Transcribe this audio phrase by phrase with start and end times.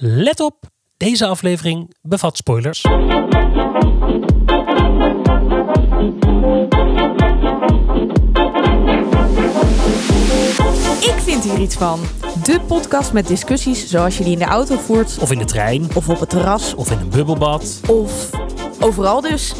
[0.00, 0.64] Let op,
[0.96, 2.84] deze aflevering bevat spoilers.
[11.00, 12.00] Ik vind hier iets van.
[12.42, 15.86] De podcast met discussies zoals je die in de auto voert, Of in de trein,
[15.94, 17.80] of op het terras, of in een bubbelbad.
[17.86, 18.30] of
[18.80, 19.52] overal dus.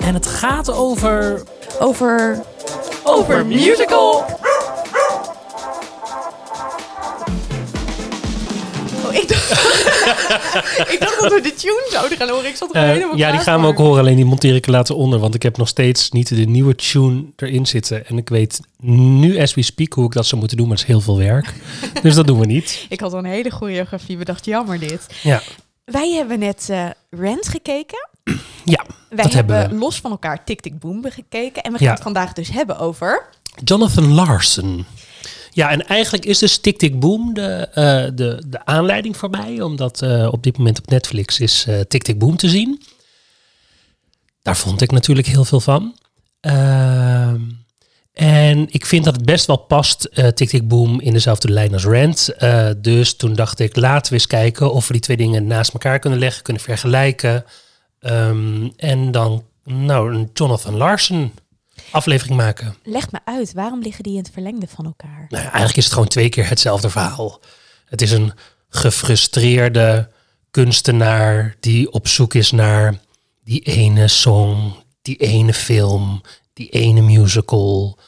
[0.00, 1.42] En het gaat over...
[1.80, 2.42] Over.
[3.04, 4.24] Over musical!
[10.92, 12.48] ik dacht dat we de tune zouden gaan horen.
[12.48, 14.72] Ik zat er helemaal ja, die gaan we ook horen, alleen die monteer ik er
[14.72, 15.18] later onder.
[15.18, 18.06] Want ik heb nog steeds niet de nieuwe tune erin zitten.
[18.06, 20.66] En ik weet nu, as we speak, hoe ik dat zou moeten doen.
[20.68, 21.54] Maar het is heel veel werk.
[22.02, 22.86] dus dat doen we niet.
[22.88, 24.44] Ik had al een hele choreografie bedacht.
[24.44, 25.06] Jammer dit.
[25.22, 25.42] Ja,
[25.84, 28.08] Wij hebben net eh Rent gekeken.
[28.64, 29.84] ja Wij dat hebben, hebben we.
[29.84, 31.62] los van elkaar Tik Tik Boom gekeken.
[31.62, 31.92] En we gaan Ja.
[31.92, 33.26] het vandaag dus hebben over...
[33.64, 34.86] Jonathan Larson.
[35.54, 39.60] Ja, en eigenlijk is dus Tick Tick Boom de, eh, de, de aanleiding voor mij.
[39.60, 42.82] Omdat eh, op dit moment op Netflix is eh Tick Tick Boom te zien.
[44.42, 45.96] Daar vond ik natuurlijk heel veel van.
[46.40, 47.40] Ehm,
[48.12, 51.72] en ik vind dat het best wel past, eh Tick Tick Boom, in dezelfde lijn
[51.72, 52.34] als Rent.
[52.76, 55.98] Dus toen dacht ik, laten we eens kijken of we die twee dingen naast elkaar
[55.98, 57.44] kunnen leggen, kunnen vergelijken.
[58.00, 61.32] Ehm, en dan, nou, Jonathan Larson
[61.94, 62.74] aflevering maken.
[62.82, 65.26] Leg me uit, waarom liggen die in het verlengde van elkaar?
[65.28, 67.40] Nou eigenlijk is het gewoon twee keer hetzelfde verhaal.
[67.84, 68.32] Het is een
[68.68, 70.10] gefrustreerde
[70.50, 72.94] kunstenaar die op zoek is naar
[73.44, 74.72] die ene song,
[75.02, 76.20] die ene film,
[76.52, 77.98] die ene musical.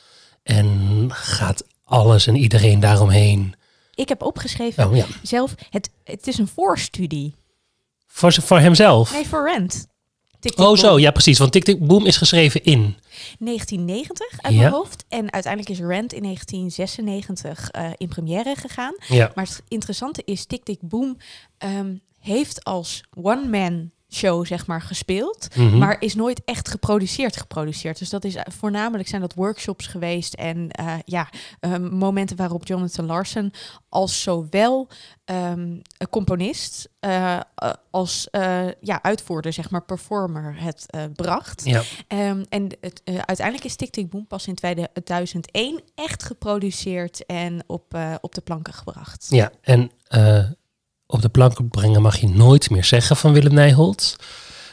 [0.43, 3.55] En gaat alles en iedereen daaromheen.
[3.95, 7.35] Ik heb opgeschreven Oh ja, zelf, het, het is een voorstudie.
[8.07, 9.13] voor, voor hemzelf.
[9.13, 9.87] Nee, voor Rent.
[10.47, 11.39] Tik, tik, Oh zo, ja precies.
[11.39, 12.97] Want Tik Tik Boom is geschreven in.
[13.39, 14.61] 1990 uit Ja.
[14.61, 15.05] mijn hoofd.
[15.09, 18.95] En uiteindelijk is Rent in 1996 eh, in première gegaan.
[19.09, 21.17] Ja, Maar het interessante is, Tik Tik Boom
[21.59, 25.79] ehm, heeft als one-man show zeg maar gespeeld, Mhm.
[25.79, 27.99] maar is nooit echt geproduceerd geproduceerd.
[27.99, 31.29] Dus dat is eh, voornamelijk zijn dat workshops geweest en eh, ja,
[31.61, 33.53] ehm, momenten waarop Jonathan Larson
[33.89, 34.89] als zowel
[35.25, 35.61] ehm,
[35.99, 37.41] een componist eh,
[37.91, 38.29] als
[38.81, 41.65] ja, uitvoerder, zeg maar performer, het bracht.
[41.65, 41.83] ja.
[42.09, 47.99] Ehm, en het, uiteindelijk is Tik Tik Boom pas in 2001 echt geproduceerd en op,
[48.21, 49.27] op de planken gebracht.
[49.31, 49.51] ja.
[49.61, 49.91] En
[51.07, 54.17] op de plank brengen mag je nooit meer zeggen van Willem Nijholt.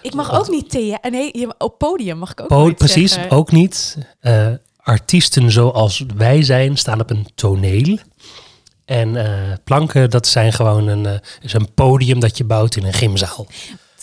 [0.01, 3.13] Ik mag ook niet thea nee, je- op podium mag ik ook Po- nooit precies,
[3.13, 3.31] zeggen.
[3.31, 3.97] ook niet.
[4.19, 7.97] Eh, artiesten zoals wij zijn staan op een toneel.
[8.85, 12.85] En eh, planken, dat zijn gewoon een, eh, is een podium dat je bouwt in
[12.85, 13.47] een gymzaal.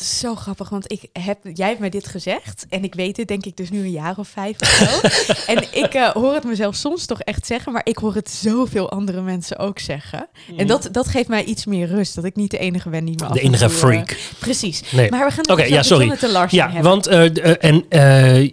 [0.01, 3.29] Is zo grappig, want ik heb, jij hebt mij dit gezegd en ik weet het
[3.29, 5.09] denk ik dus nu een jaar of vijf of zo.
[5.53, 8.91] en ik eh, hoor het mezelf soms toch echt zeggen, maar ik hoor het zoveel
[8.91, 10.29] andere mensen ook zeggen.
[10.57, 13.15] En dat, dat geeft mij iets meer rust, dat ik niet de enige ben die
[13.19, 13.33] me.
[13.33, 14.17] De en enige toe, eh, freak.
[14.39, 14.83] Precies.
[14.93, 15.11] Nee.
[15.11, 16.05] Maar we gaan dus ja, sorry.
[16.05, 16.91] Jonathan Larson Ja, hebben.
[16.91, 17.85] want eh, en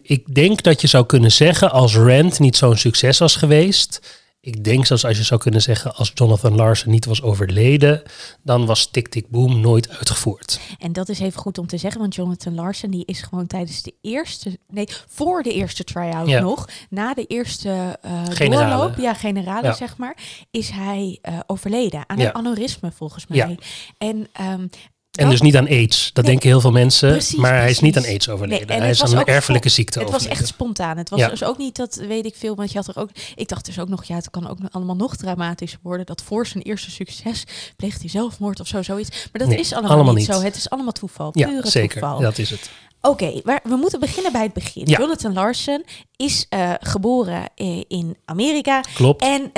[0.03, 4.00] ik denk dat je zou kunnen zeggen als Rand niet zo'n succes was geweest.
[4.40, 8.02] Ik denk zelfs als je zou kunnen zeggen als Jonathan Larson niet was overleden,
[8.44, 10.59] dan was Tick Tick Boom nooit uitgevoerd.
[10.80, 13.81] En dat is even goed om te zeggen, want Jonathan Larson die is gewoon tijdens
[13.84, 16.40] de eerste, nee, voor de eerste try-out Ja.
[16.42, 18.00] nog, na de eerste
[18.30, 18.75] Generale.
[18.75, 19.74] doorloop, ja, generale Ja.
[19.74, 20.18] zeg maar,
[20.52, 22.25] is hij eh, overleden aan Ja.
[22.28, 23.58] een aneurysme volgens mij.
[23.98, 24.68] En ehm,
[25.17, 26.09] En dus niet aan AIDS.
[26.13, 27.09] Dat Nee, denken heel veel mensen.
[27.11, 28.05] precies, maar hij is niet aan.
[28.05, 28.67] AIDS overleden.
[28.67, 30.97] Nee, hij is aan een erfelijke ziekte het was echt spontaan.
[30.97, 31.29] Het was Ja.
[31.29, 33.09] dus ook niet dat weet ik veel, want je had er ook.
[33.35, 36.06] Ik dacht dus ook nog, ja, het kan ook allemaal nog dramatischer worden.
[36.06, 37.44] Dat voor zijn eerste succes
[37.75, 39.09] pleegt hij zelfmoord of zo, zoiets.
[39.09, 40.35] Maar dat Nee, is allemaal, allemaal niet niet.
[40.38, 40.41] zo.
[40.44, 41.29] Het is allemaal toeval.
[41.33, 42.00] Ja, pure zeker.
[42.01, 42.19] toeval.
[42.19, 42.69] Dat is het.
[43.01, 44.85] Oké, maar we moeten beginnen bij het begin.
[44.85, 44.97] Ja.
[45.00, 45.85] Jonathan Larson
[46.16, 49.22] is eh, geboren eh, in Amerika Klopt.
[49.22, 49.51] en,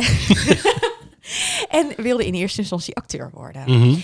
[1.79, 3.61] en wilde in eerste instantie acteur worden.
[3.65, 3.95] Mhm.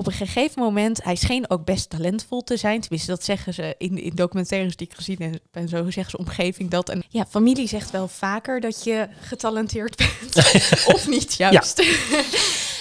[0.00, 2.80] Op een gegeven moment, hij scheen ook best talentvol te zijn.
[2.80, 5.40] Tenminste, dat zeggen ze in, in documentaires die ik gezien heb.
[5.50, 6.88] En zo zegt zijn omgeving dat.
[6.88, 10.36] En ja, familie zegt wel vaker dat je getalenteerd bent.
[10.94, 11.78] of niet, juist.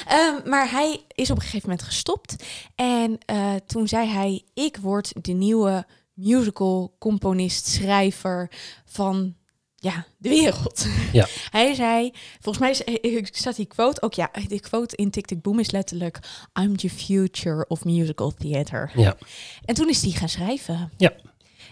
[0.07, 2.43] Ehm, maar hij is op een gegeven moment gestopt.
[2.75, 8.51] En eh, toen zei hij, ik word de nieuwe musical componist, schrijver
[8.85, 9.35] van
[9.79, 10.85] ja, de wereld.
[11.11, 11.27] Ja.
[11.49, 15.25] Hij zei, volgens mij is, eh, staat die quote ook, ja, de quote in Tick
[15.25, 16.19] Tick Boom is letterlijk,
[16.61, 18.91] I'm the future of musical theater.
[18.95, 19.17] Ja.
[19.65, 20.91] En toen is hij gaan schrijven.
[20.97, 21.13] Ja.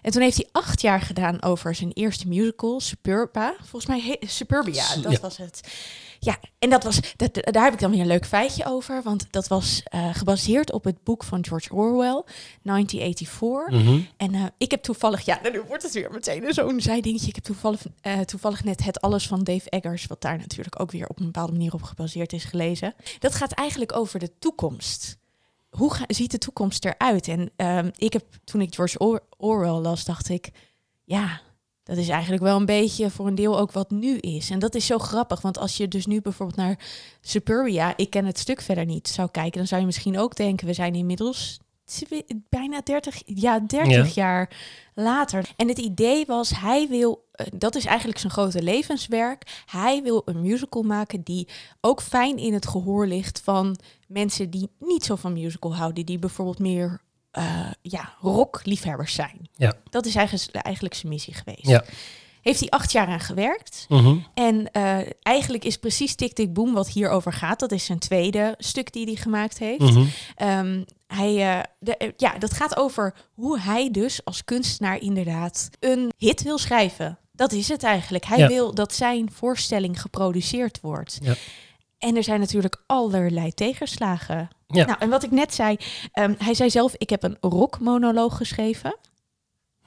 [0.01, 3.55] En toen heeft hij acht jaar gedaan over zijn eerste musical, Superba.
[3.59, 5.19] Volgens mij, he- Superbia, dat Ja.
[5.19, 5.61] was het.
[6.19, 9.01] Ja, en dat was, dat, daar heb ik dan weer een leuk feitje over.
[9.03, 12.23] Want dat was eh, gebaseerd op het boek van George Orwell,
[12.61, 13.69] 1984.
[13.69, 13.99] Mhm.
[14.17, 17.27] En eh, ik heb toevallig, ja, nu wordt het weer meteen zo'n zijdingetje.
[17.27, 20.91] Ik heb toevallig, eh, toevallig net het alles van Dave Eggers, wat daar natuurlijk ook
[20.91, 22.93] weer op een bepaalde manier op gebaseerd is, gelezen.
[23.19, 25.17] Dat gaat eigenlijk over de toekomst.
[25.69, 27.27] Hoe ga- ziet de toekomst eruit?
[27.27, 30.49] En ehm, ik heb, toen ik George Or- Orwell las, dacht ik,
[31.03, 31.41] ja,
[31.87, 34.49] dat is eigenlijk wel een beetje voor een deel ook wat nu is.
[34.49, 36.79] En dat is zo grappig, want als je dus nu bijvoorbeeld naar
[37.21, 40.67] Superia, ik ken het stuk verder niet, zou kijken, dan zou je misschien ook denken,
[40.67, 41.59] we zijn inmiddels
[42.49, 44.49] bijna 30, ja, 30 jaar
[44.93, 45.49] later.
[45.55, 50.21] En het idee was, hij wil, eh, dat is eigenlijk zijn grote levenswerk, hij wil
[50.25, 51.47] een musical maken die
[51.81, 56.19] ook fijn in het gehoor ligt van mensen die niet zo van musical houden, die
[56.19, 57.01] bijvoorbeeld meer
[57.37, 59.49] eh ja, rockliefhebbers zijn.
[59.55, 59.73] Ja.
[59.89, 61.67] Dat is eigenlijk, eigenlijk zijn missie geweest.
[61.67, 61.83] Ja.
[62.41, 63.85] Heeft hij acht jaar aan gewerkt.
[63.89, 64.17] Mhm.
[64.33, 67.59] En eh, eigenlijk is precies Tik Tik Boom wat hierover gaat.
[67.59, 69.95] Dat is zijn tweede stuk die hij gemaakt heeft.
[70.35, 76.11] Ehm, hij, eh, de, ja, dat gaat over hoe hij dus als kunstenaar inderdaad een
[76.17, 77.17] hit wil schrijven.
[77.31, 78.25] Dat is het eigenlijk.
[78.25, 78.47] Hij Ja.
[78.47, 81.19] wil dat zijn voorstelling geproduceerd wordt.
[81.21, 81.33] Ja.
[81.97, 84.49] En er zijn natuurlijk allerlei tegenslagen.
[84.67, 84.85] Ja.
[84.85, 85.77] Nou, en wat ik net zei,
[86.11, 88.95] ehm, hij zei zelf, ik heb een rockmonoloog geschreven.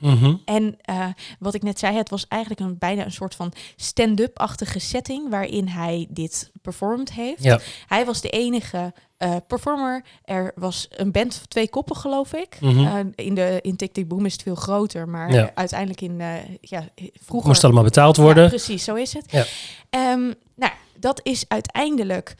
[0.01, 0.35] Mhm.
[0.45, 1.07] En eh,
[1.39, 5.69] wat ik net zei, het was eigenlijk een, bijna een soort van stand-up-achtige setting waarin
[5.69, 7.43] hij dit performed heeft.
[7.43, 7.61] Ja.
[7.87, 10.05] Hij was de enige eh, performer.
[10.25, 12.61] Er was een band van twee koppen, geloof ik.
[12.61, 12.87] Mhm.
[12.87, 15.51] Eh, in, de, in Boom is het veel groter, maar Ja.
[15.55, 16.21] uiteindelijk in,
[16.61, 16.89] ja,
[17.21, 17.49] vroeger...
[17.49, 18.43] Moest allemaal betaald worden.
[18.43, 19.33] Ja, precies, zo is het.
[19.33, 19.45] Ja.
[19.91, 22.35] Ehm, nou, dat is uiteindelijk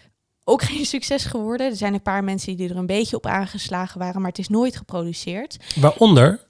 [0.51, 1.71] ook geen succes geworden.
[1.71, 4.49] Er zijn een paar mensen die er een beetje op aangeslagen waren, maar het is
[4.49, 5.57] nooit geproduceerd.
[5.77, 6.49] Waaronder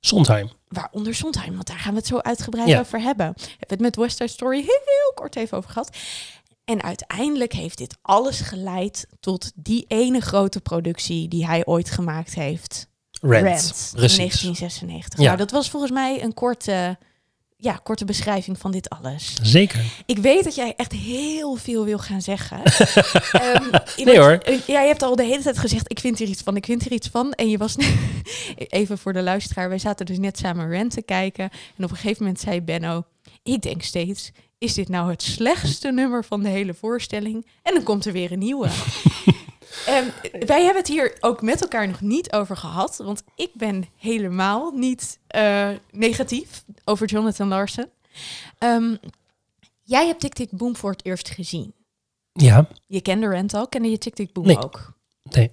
[0.00, 0.50] Sondheim.
[0.68, 2.80] Waaronder Sondheim, want daar gaan we het zo uitgebreid Ja.
[2.80, 3.32] over hebben.
[3.36, 5.96] We hebben het met West Side Story heel, kort even over gehad.
[6.64, 12.34] En uiteindelijk heeft dit alles geleid tot die ene grote productie die hij ooit gemaakt
[12.34, 12.88] heeft.
[13.20, 13.42] Rent.
[13.44, 14.16] Rent, in Precies.
[14.16, 15.18] 1996.
[15.18, 15.24] Ja.
[15.24, 16.98] Nou, dat was volgens mij een korte,
[17.64, 19.34] ja, korte beschrijving van dit alles.
[19.42, 19.80] Zeker.
[20.06, 22.62] Ik weet dat jij echt heel veel wil gaan zeggen.
[23.32, 23.70] Ehm,
[24.04, 24.30] Nee hoor.
[24.32, 26.64] eh, Ja, je hebt al de hele tijd gezegd, ik vind hier iets van, ik
[26.64, 27.32] vind hier iets van.
[27.32, 27.76] En je was,
[28.56, 31.50] even voor de luisteraar, wij zaten dus net samen Rent te kijken.
[31.76, 33.04] En op een gegeven moment zei Benno,
[33.42, 37.46] ik denk steeds, is dit nou het slechtste nummer van de hele voorstelling?
[37.62, 38.68] En dan komt er weer een nieuwe.
[39.86, 40.04] Ehm,
[40.46, 42.96] wij hebben het hier ook met elkaar nog niet over gehad.
[43.04, 47.86] Want ik ben helemaal niet eh, negatief over Jonathan Larson.
[48.58, 48.94] Ehm,
[49.82, 51.74] jij hebt Tik Tik Boom voor het eerst gezien.
[52.32, 54.58] Ja, Je kende Rent al, kende je Tik Tik Boom Nee.
[54.62, 54.92] ook?
[55.22, 55.50] nee.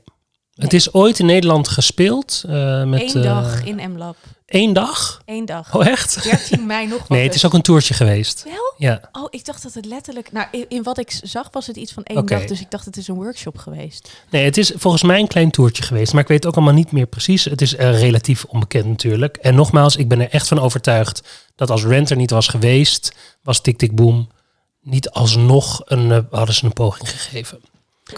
[0.51, 2.43] Het is ooit in Nederland gespeeld.
[2.47, 4.15] eh met, Eén eh, dag in M-Lab.
[4.51, 5.21] Één dag?
[5.25, 5.75] Eén dag.
[5.75, 6.23] Oh, echt?
[6.23, 7.09] 13 mei nog wat.
[7.09, 8.43] Nee, het is ook een toertje geweest.
[8.43, 8.73] Wel?
[8.77, 9.01] Ja.
[9.11, 10.31] Oh, ik dacht dat het letterlijk...
[10.31, 12.45] Nou, in, in wat ik zag was het iets van één dag.
[12.45, 14.09] Dus ik dacht het is een workshop geweest.
[14.29, 16.13] Nee, het is volgens mij een klein toertje geweest.
[16.13, 17.45] Maar ik weet ook allemaal niet meer precies.
[17.45, 19.37] Het is eh, relatief onbekend natuurlijk.
[19.37, 21.23] En nogmaals, ik ben er echt van overtuigd
[21.55, 23.13] dat als Rent er niet was geweest,
[23.43, 24.29] was Tik Tik Boom
[24.81, 27.59] niet alsnog een, eh, hadden ze een poging gegeven.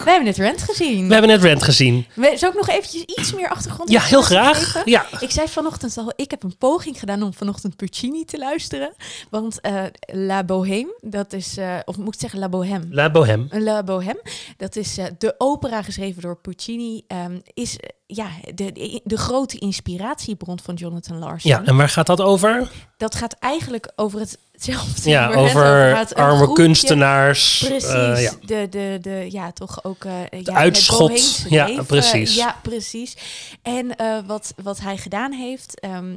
[0.02, 1.06] We hebben het Rent gezien.
[1.06, 2.06] We hebben net Rent gezien.
[2.14, 4.72] We, zou ik nog eventjes iets meer achtergrond Ja, heel graag.
[4.72, 4.90] geven?
[4.90, 5.06] Ja.
[5.20, 8.92] Ik zei vanochtend al, ik heb een poging gedaan om vanochtend Puccini te luisteren.
[9.30, 12.86] Want eh, La Bohème, dat is, eh, of moet ik zeggen La Bohème?
[12.90, 13.46] La Bohème.
[13.50, 14.22] La Bohème,
[14.56, 17.76] dat is eh, de opera geschreven door Puccini, ehm, is
[18.06, 21.50] ja, de, de, grote inspiratiebron van Jonathan Larson.
[21.50, 22.70] Ja, en waar gaat dat over?
[22.96, 24.20] Dat gaat eigenlijk over
[24.54, 25.10] hetzelfde.
[25.10, 27.64] Ja, over arme kunstenaars.
[27.66, 28.32] Precies, eh, ja.
[28.46, 30.04] de, de, de, ja, toch ook...
[30.04, 31.44] eh ja, uitschot.
[31.48, 31.86] Ja, leven.
[31.86, 32.34] precies.
[32.34, 33.16] Ja, precies.
[33.62, 35.80] En eh, wat, wat hij gedaan heeft...
[35.80, 36.16] eh, nou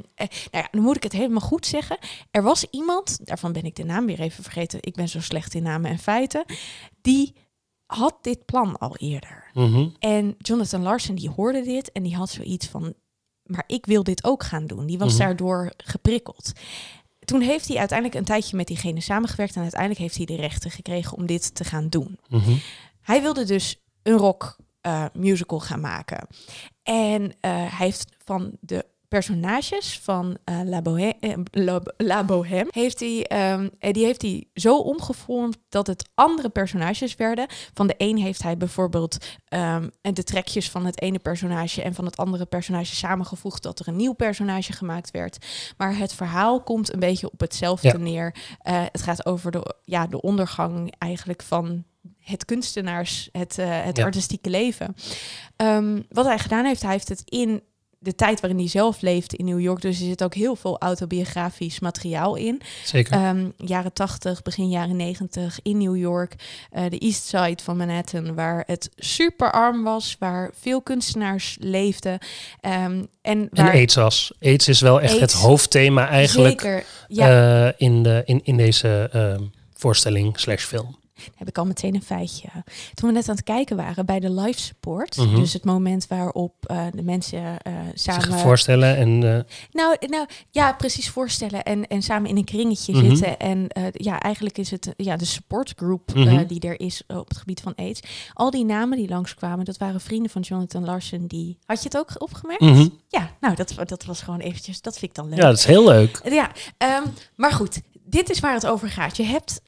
[0.51, 1.97] ja, dan moet ik het helemaal goed zeggen.
[2.31, 4.79] Er was iemand, daarvan ben ik de naam weer even vergeten.
[4.81, 6.43] Ik ben zo slecht in namen en feiten.
[7.01, 7.33] Die
[7.85, 9.49] had dit plan al eerder.
[9.53, 9.87] Mhm.
[9.99, 12.93] En Jonathan Larson die hoorde dit en die had zoiets van,
[13.43, 14.85] maar ik wil dit ook gaan doen.
[14.85, 15.21] Die was Mhm.
[15.21, 16.51] daardoor geprikkeld.
[17.27, 20.71] Toen heeft hij uiteindelijk een tijdje met diegene samengewerkt en uiteindelijk heeft hij de rechten
[20.71, 22.19] gekregen om dit te gaan doen.
[22.29, 22.55] Mhm.
[23.01, 26.27] Hij wilde dus een rock eh, musical gaan maken.
[26.83, 32.67] En eh, hij heeft van de personages van eh, La, Bohème, eh, La, La Bohème
[32.69, 37.45] heeft hij, ehm, eh, die heeft hij zo omgevormd dat het andere personages werden.
[37.73, 42.05] Van de een heeft hij bijvoorbeeld ehm, de trekjes van het ene personage en van
[42.05, 45.45] het andere personage samengevoegd dat er een nieuw personage gemaakt werd.
[45.77, 47.97] Maar het verhaal komt een beetje op hetzelfde Ja.
[47.97, 48.35] neer.
[48.61, 51.83] Het gaat over de, ja, de ondergang eigenlijk van
[52.19, 54.03] het kunstenaars, het, het Ja.
[54.03, 54.95] artistieke leven.
[55.55, 57.61] Ehm, wat hij gedaan heeft, hij heeft het in
[57.99, 59.81] de tijd waarin hij zelf leeft in New York.
[59.81, 62.61] Dus er zit ook heel veel autobiografisch materiaal in.
[62.83, 63.13] Zeker.
[63.13, 66.35] Ehm, jaren 80, begin jaren 90 in New York.
[66.71, 72.19] eh, de East Side van Manhattan, waar het super arm was, waar veel kunstenaars leefden.
[72.61, 74.33] Ehm, en en waar AIDS was.
[74.39, 79.09] AIDS is wel echt het hoofdthema eigenlijk Zeker, ja, eh, in, de, in, in deze
[79.11, 80.97] ehm, voorstelling slash film.
[81.35, 82.47] Heb ik al meteen een feitje.
[82.93, 85.35] Toen we net aan het kijken waren bij de live support, Mhm.
[85.35, 87.57] dus het moment waarop eh, de mensen
[87.93, 92.43] Zich samen voorstellen en eh, Nou, nou ja, precies voorstellen en, en samen in een
[92.45, 93.05] kringetje Mhm.
[93.15, 93.39] zitten.
[93.39, 96.45] En ja, eigenlijk is het ja, de supportgroep Mhm.
[96.47, 97.99] die er is op het gebied van AIDS.
[98.33, 101.27] Al die namen die langskwamen, dat waren vrienden van Jonathan Larson.
[101.27, 101.57] Die...
[101.65, 102.61] Had je het ook opgemerkt?
[102.61, 102.87] mhm.
[103.07, 105.37] Ja, nou, dat, dat was gewoon eventjes, dat vind ik dan leuk.
[105.39, 106.21] ja, dat is heel leuk.
[106.29, 107.03] Ja, ehm,
[107.35, 109.17] maar goed, dit is waar het over gaat.
[109.17, 109.61] Je hebt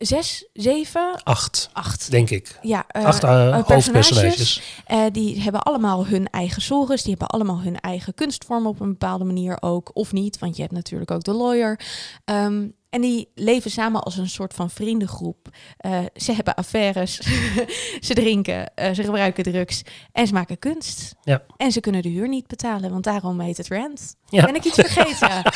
[0.00, 2.10] zes, zeven, Acht, acht.
[2.10, 2.58] denk ik.
[2.62, 4.62] Ja, Acht hoofdpersonages.
[4.86, 6.96] eh, die hebben allemaal hun eigen zorgen.
[6.96, 9.90] Die hebben allemaal hun eigen kunstvorm op een bepaalde manier ook.
[9.92, 11.80] Of niet, want je hebt natuurlijk ook de lawyer.
[12.24, 15.48] Ehm, en die leven samen als een soort van vriendengroep.
[15.76, 17.14] Eh, ze hebben affaires,
[18.06, 19.82] ze drinken, eh, ze gebruiken drugs
[20.12, 21.14] en ze maken kunst.
[21.22, 21.42] Ja.
[21.56, 24.14] En ze kunnen de huur niet betalen, want daarom heet het rent.
[24.28, 24.44] Ja.
[24.44, 25.42] Ben ik iets vergeten?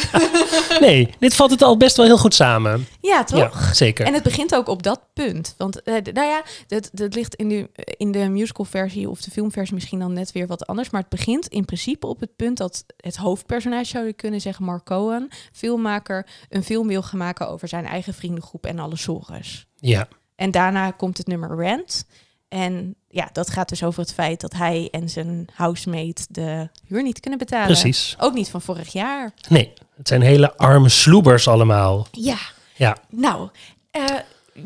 [0.80, 2.86] Nee, dit valt het al best wel heel goed samen.
[3.00, 3.38] ja, toch?
[3.38, 4.06] Ja, zeker.
[4.06, 5.54] En het begint ook op dat punt.
[5.58, 9.74] Want d- nou ja, dat, dat ligt in de, in de musicalversie of de filmversie
[9.74, 10.90] misschien dan net weer wat anders.
[10.90, 14.64] Maar het begint in principe op het punt dat het hoofdpersonage, zou je kunnen zeggen,
[14.64, 19.66] Mark Cohen, filmmaker, een film wil gaan maken over zijn eigen vriendengroep en alle zorgens.
[19.76, 22.06] Ja, En daarna komt het nummer Rent.
[22.48, 27.02] En ja, dat gaat dus over het feit dat hij en zijn housemate de huur
[27.02, 27.66] niet kunnen betalen.
[27.66, 28.16] precies.
[28.18, 29.32] Ook niet van vorig jaar.
[29.48, 32.06] Nee, het zijn hele arme sloebers allemaal.
[32.12, 32.38] Ja,
[32.76, 33.48] Ja, nou,
[33.90, 34.04] eh,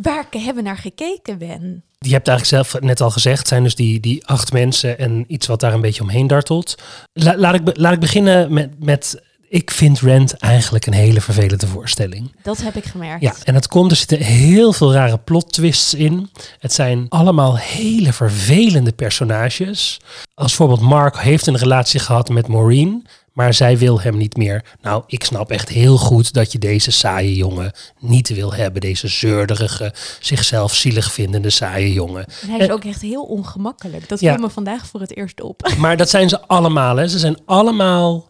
[0.02, 1.82] waar hebben we naar gekeken, Ben?
[1.98, 5.46] je hebt eigenlijk zelf net al gezegd, zijn dus die, die acht mensen en iets
[5.46, 6.74] wat daar een beetje omheen dartelt.
[7.12, 11.66] La- laat, ik, laat ik beginnen met, met, ik vind Rent eigenlijk een hele vervelende
[11.66, 12.32] voorstelling.
[12.42, 13.22] Dat heb ik gemerkt.
[13.22, 16.30] Ja, en het komt, er zitten heel veel rare plot twists in.
[16.58, 20.00] Het zijn allemaal hele vervelende personages.
[20.34, 24.64] Als voorbeeld Mark heeft een relatie gehad met Maureen, maar zij wil hem niet meer.
[24.82, 28.80] Nou, ik snap echt heel goed dat je deze saaie jongen niet wil hebben.
[28.80, 32.24] Deze zeurderige, zichzelf zielig vindende saaie jongen.
[32.42, 34.08] En hij is ook echt heel ongemakkelijk.
[34.08, 34.32] Dat Ja.
[34.34, 35.70] viel me vandaag voor het eerst op.
[35.78, 36.96] Maar dat zijn ze allemaal.
[36.96, 37.08] Hè.
[37.08, 38.26] Ze zijn allemaal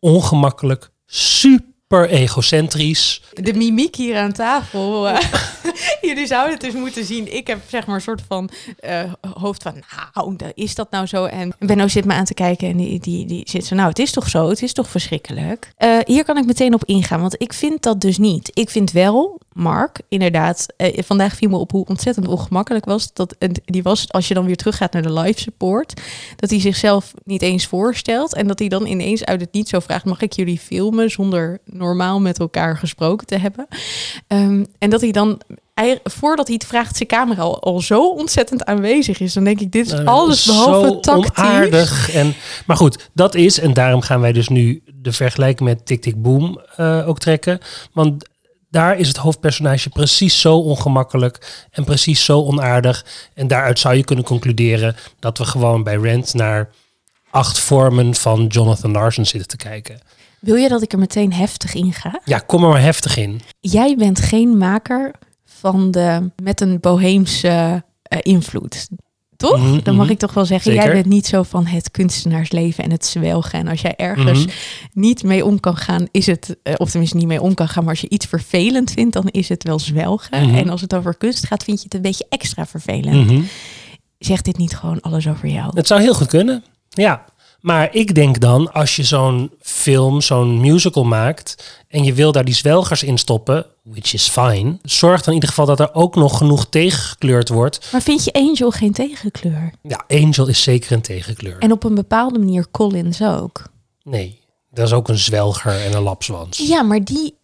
[0.00, 3.22] ongemakkelijk, super egocentrisch.
[3.32, 5.08] De mimiek hier aan tafel.
[6.08, 7.34] jullie zouden het dus moeten zien.
[7.36, 9.74] Ik heb zeg maar een soort van eh, hoofd van,
[10.14, 11.24] nou, is dat nou zo?
[11.24, 13.98] En Benno zit me aan te kijken en die, die, die zit zo, nou, het
[13.98, 14.48] is toch zo?
[14.48, 15.72] Het is toch verschrikkelijk?
[15.76, 18.50] Eh, hier kan ik meteen op ingaan, want ik vind dat dus niet.
[18.54, 23.12] Ik vind wel, Mark, inderdaad, eh, vandaag viel me op hoe ontzettend ongemakkelijk was.
[23.12, 26.00] Dat, die was, als je dan weer teruggaat naar de live support,
[26.36, 29.80] dat hij zichzelf niet eens voorstelt en dat hij dan ineens uit het niet zo
[29.80, 33.66] vraagt, mag ik jullie filmen zonder normaal met elkaar gesproken te hebben?
[34.26, 35.40] Ehm, en dat hij dan,
[36.04, 39.32] voordat hij het vraagt, zijn camera al, al zo ontzettend aanwezig is.
[39.32, 41.44] Dan denk ik, dit is Nou, alles behalve zo tactisch.
[41.44, 42.12] onaardig.
[42.14, 42.34] En,
[42.66, 46.22] maar goed, dat is, en daarom gaan wij dus nu de vergelijking met Tik Tik
[46.22, 47.58] Boom eh, ook trekken.
[47.92, 48.28] Want
[48.70, 53.04] daar is het hoofdpersonage precies zo ongemakkelijk en precies zo onaardig.
[53.34, 56.70] En daaruit zou je kunnen concluderen dat we gewoon bij Rent naar
[57.30, 60.00] acht vormen van Jonathan Larson zitten te kijken.
[60.40, 62.20] Wil je dat ik er meteen heftig in ga?
[62.24, 63.40] Ja, kom er maar heftig in.
[63.60, 65.12] Jij bent geen maker
[65.60, 68.88] van de met een boheemse eh, invloed.
[69.36, 69.58] Toch?
[69.58, 70.12] Mhm, Dan mag mhm.
[70.12, 70.86] ik toch wel zeggen, Zeker.
[70.86, 73.58] jij bent niet zo van het kunstenaarsleven en het zwelgen.
[73.58, 74.54] En als jij ergens Mhm.
[74.92, 77.82] niet mee om kan gaan, is het, eh, of tenminste niet mee om kan gaan,
[77.82, 80.30] maar als je iets vervelend vindt, dan is het wel zwelgen.
[80.54, 83.44] En als het over kunst gaat, vind je het een beetje extra vervelend.
[84.18, 85.70] Zegt dit niet gewoon alles over jou?
[85.74, 86.64] Het zou heel goed kunnen.
[86.88, 87.24] Ja.
[87.60, 92.44] Maar ik denk dan, als je zo'n film, zo'n musical maakt en je wil daar
[92.44, 96.14] die zwelgers in stoppen, which is fine, zorg dan in ieder geval dat er ook
[96.14, 97.88] nog genoeg tegengekleurd wordt.
[97.92, 99.72] Maar vind je Angel geen tegenkleur?
[99.82, 101.58] Ja, Angel is zeker een tegenkleur.
[101.58, 103.62] En op een bepaalde manier Collins ook.
[104.02, 104.40] Nee,
[104.70, 106.58] dat is ook een zwelger en een lapswans.
[106.58, 107.34] Ja, maar die,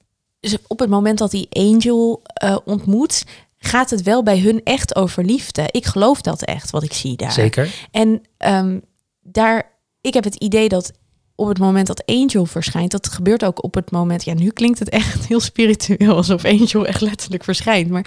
[0.40, 3.24] dus op het moment dat die Angel eh, ontmoet,
[3.58, 5.64] gaat het wel bij hun echt over liefde.
[5.70, 7.32] Ik geloof dat echt, wat ik zie daar.
[7.32, 7.74] Zeker.
[7.90, 8.78] En ehm,
[9.22, 9.70] daar,
[10.06, 10.92] ik heb het idee dat
[11.34, 14.24] op het moment dat Angel verschijnt, dat gebeurt ook op het moment.
[14.24, 17.90] Ja, nu klinkt het echt heel spiritueel, alsof Angel echt letterlijk verschijnt.
[17.90, 18.06] Maar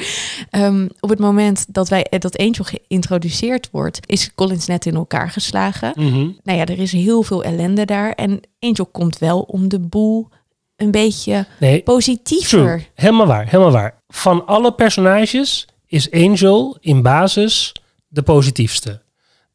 [0.50, 5.29] ehm, op het moment dat wij dat Angel geïntroduceerd wordt, is Collins net in elkaar
[5.29, 5.91] geslagen.
[5.96, 6.29] Mhm.
[6.44, 8.12] Nou ja, er is heel veel ellende daar.
[8.12, 10.27] En Angel komt wel om de boel
[10.75, 12.60] een beetje Nee, positiever.
[12.65, 12.86] true.
[12.96, 14.01] Helemaal waar, helemaal waar.
[14.08, 17.72] Van alle personages is Angel in basis
[18.08, 19.01] de positiefste.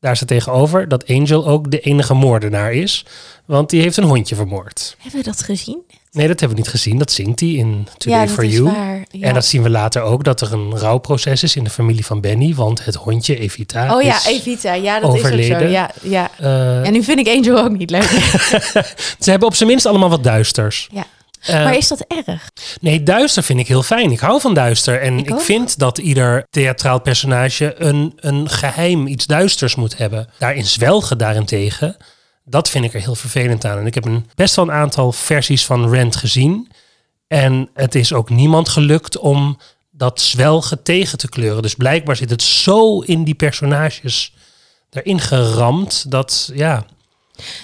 [0.04, 3.04] Daar staat tegenover dat Angel ook de enige moordenaar is.
[3.44, 4.96] Want die heeft een hondje vermoord.
[4.98, 5.78] Hebben we dat gezien?
[6.12, 6.98] Nee, dat hebben we niet gezien.
[6.98, 8.64] Dat zingt hij in Today ja, dat for is You.
[8.64, 9.04] waar.
[9.10, 9.26] Ja.
[9.28, 12.20] En dat zien we later ook, dat er een rouwproces is in de familie van
[12.20, 12.54] Benny.
[12.54, 14.18] Want het hondje Evita Oh ja.
[14.26, 14.72] Evita.
[14.74, 15.60] Ja, dat is ook overleden.
[15.60, 15.66] zo.
[15.66, 16.30] Ja, ja.
[16.38, 18.02] eh, En nu vind ik Angel ook niet leuk.
[19.24, 20.88] ze hebben op zijn minst allemaal wat duisters.
[20.92, 21.04] Ja.
[21.46, 22.50] Eh, maar is dat erg?
[22.80, 24.10] Nee, duister vind ik heel fijn.
[24.10, 25.00] Ik hou van duister.
[25.00, 30.28] En Ik vind dat ieder theatraal personage een, een geheim, iets duisters moet hebben.
[30.38, 31.96] Daarin zwelgen daarentegen,
[32.44, 33.78] dat vind ik er heel vervelend aan.
[33.78, 36.70] En ik heb een, best wel een aantal versies van Rent gezien.
[37.26, 39.58] En het is ook niemand gelukt om
[39.90, 41.62] dat zwelgen tegen te kleuren.
[41.62, 44.32] Dus blijkbaar zit het zo in die personages
[44.90, 46.84] erin geramd dat, ja...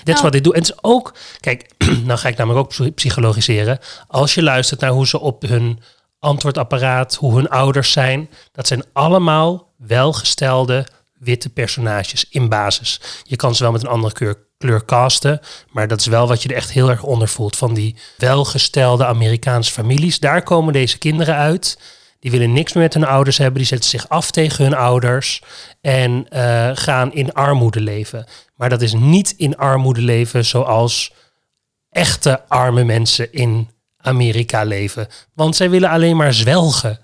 [0.05, 0.55] Dit is wat ik doe.
[0.55, 1.71] En het is ook, kijk,
[2.07, 3.79] nou ga ik namelijk ook psy- psychologiseren.
[4.07, 5.81] Als je luistert naar hoe ze op hun
[6.19, 10.87] antwoordapparaat, hoe hun ouders zijn, dat zijn allemaal welgestelde
[11.19, 13.01] witte personages in basis.
[13.23, 16.43] Je kan ze wel met een andere kleur, kleur casten, maar dat is wel wat
[16.43, 17.57] je er echt heel erg onder voelt.
[17.57, 21.79] Van die welgestelde Amerikaanse families, daar komen deze kinderen uit.
[22.21, 23.59] Die willen niks meer met hun ouders hebben.
[23.59, 25.43] Die zetten zich af tegen hun ouders.
[25.81, 28.27] En eh, gaan in armoede leven.
[28.61, 31.13] Maar dat is niet in armoede leven zoals
[31.91, 35.09] echte arme mensen in Amerika leven.
[35.35, 36.99] Want zij willen alleen maar zwelgen.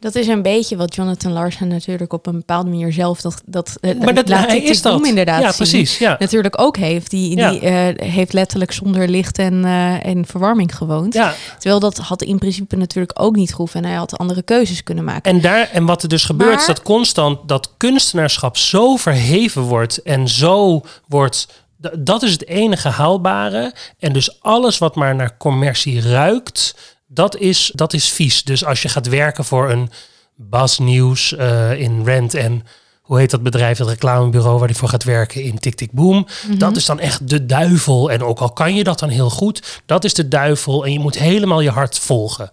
[0.00, 3.76] Dat is een beetje wat Jonathan Larson natuurlijk op een bepaalde manier zelf dat dat
[3.80, 5.06] eh, Maar dat laat hij is dat.
[5.06, 5.98] inderdaad Ja, precies.
[5.98, 6.16] Ja.
[6.18, 7.10] Natuurlijk ook heeft.
[7.10, 7.50] Die, Ja.
[7.50, 11.14] die eh, heeft letterlijk zonder licht en, eh, en verwarming gewoond.
[11.14, 11.34] ja.
[11.58, 13.82] Terwijl dat had in principe natuurlijk ook niet gehoeven.
[13.82, 15.32] En hij had andere keuzes kunnen maken.
[15.32, 20.02] En, daar, en wat er dus gebeurt, is dat constant dat kunstenaarschap zo verheven wordt
[20.02, 21.62] en zo wordt.
[21.98, 23.74] Dat is het enige haalbare.
[23.98, 26.74] En dus alles wat maar naar commercie ruikt,
[27.14, 28.42] dat is, dat is vies.
[28.42, 29.90] Dus als je gaat werken voor een
[30.36, 32.66] Bas Nieuws eh, in Rent en
[33.02, 36.26] hoe heet dat bedrijf, dat reclamebureau waar hij voor gaat werken in Tik Tik Boom.
[36.56, 38.10] Dat is dan echt de duivel.
[38.10, 40.84] En ook al kan je dat dan heel goed, dat is de duivel.
[40.84, 42.50] En je moet helemaal je hart volgen.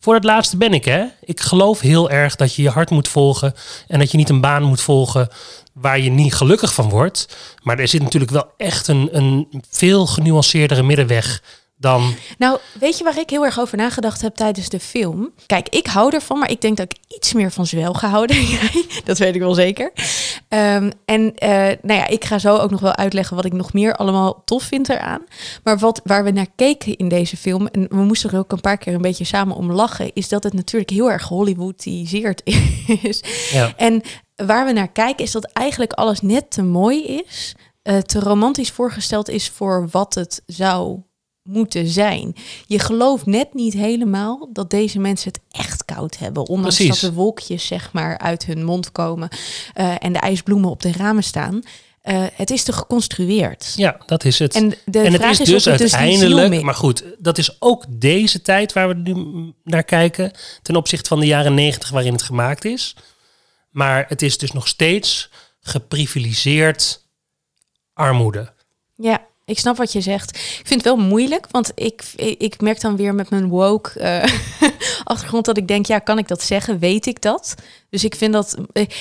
[0.00, 1.04] Voor het laatste ben ik, hè.
[1.20, 3.54] Ik geloof heel erg dat je je hart moet volgen.
[3.88, 5.28] En dat je niet een baan moet volgen
[5.72, 7.36] waar je niet gelukkig van wordt.
[7.62, 11.42] Maar er zit natuurlijk wel echt een, een veel genuanceerdere middenweg
[11.82, 12.14] dan...
[12.38, 15.30] Nou, weet je waar ik heel erg over nagedacht heb tijdens de film?
[15.46, 18.36] Kijk, ik hou ervan, maar ik denk dat ik iets meer van zwel ga houden.
[18.36, 18.86] dan jij.
[19.04, 19.92] dat weet ik wel zeker.
[20.48, 21.50] Ehm, en eh,
[21.82, 24.62] nou ja, ik ga zo ook nog wel uitleggen wat ik nog meer allemaal tof
[24.62, 25.24] vind eraan.
[25.64, 28.60] Maar wat, waar we naar keken in deze film, en we moesten er ook een
[28.60, 32.42] paar keer een beetje samen om lachen, is dat het natuurlijk heel erg Hollywoodiseerd
[33.02, 33.22] is.
[33.52, 33.72] Ja.
[33.76, 34.02] En
[34.36, 38.70] waar we naar kijken is dat eigenlijk alles net te mooi is, eh, te romantisch
[38.70, 41.00] voorgesteld is voor wat het zou
[41.42, 42.34] moeten zijn.
[42.66, 46.46] Je gelooft net niet helemaal dat deze mensen het echt koud hebben.
[46.46, 47.00] Ondanks Precies.
[47.00, 49.28] dat de wolkjes zeg maar uit hun mond komen
[49.74, 51.62] eh, en de ijsbloemen op de ramen staan.
[52.02, 53.72] Eh, het is te geconstrueerd.
[53.76, 54.54] Ja, dat is het.
[54.54, 57.56] En de en het vraag is is, dus het dus uiteindelijk, maar goed, dat is
[57.58, 62.12] ook deze tijd waar we nu naar kijken, ten opzichte van de jaren negentig waarin
[62.12, 62.96] het gemaakt is.
[63.70, 67.06] Maar het is dus nog steeds geprivilegeerd
[67.94, 68.52] armoede.
[68.96, 70.36] Ja, ik snap wat je zegt.
[70.36, 74.32] Ik vind het wel moeilijk, want ik, ik merk dan weer met mijn woke eh,
[75.04, 76.78] achtergrond dat ik denk, ja, kan ik dat zeggen?
[76.78, 77.54] Weet ik dat?
[77.90, 78.56] Dus ik vind dat,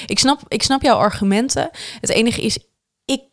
[0.06, 1.70] ik snap, ik snap jouw argumenten.
[2.00, 2.58] Het enige is,
[3.06, 3.24] ik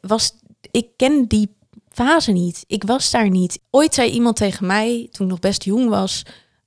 [0.00, 0.32] was,
[0.70, 1.56] ik ken die
[1.92, 2.64] fase niet.
[2.66, 3.58] Ik was daar niet.
[3.70, 6.22] Ooit zei iemand tegen mij, toen ik nog best jong was,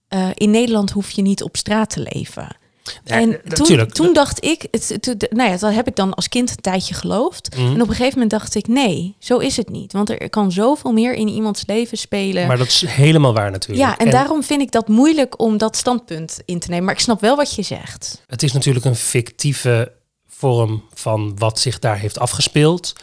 [0.08, 2.58] eh, in Nederland hoef je niet op straat te leven.
[3.04, 6.56] En eh, toen, dacht ik, het, nou ja, dat heb ik dan als kind een
[6.56, 7.56] tijdje geloofd.
[7.56, 7.66] Mhm.
[7.66, 9.94] En op een gegeven moment dacht ik, nee, zo is het niet.
[9.94, 12.48] Want er kan zoveel meer in iemands leven spelen.
[12.48, 13.80] Maar dat is helemaal waar natuurlijk.
[13.80, 16.86] ja, en, daarom vind ik dat moeilijk om dat standpunt in te nemen.
[16.86, 18.24] Maar ik snap wel wat je zegt.
[18.28, 19.92] Het is natuurlijk een fictieve
[20.28, 22.94] vorm van wat zich daar heeft afgespeeld.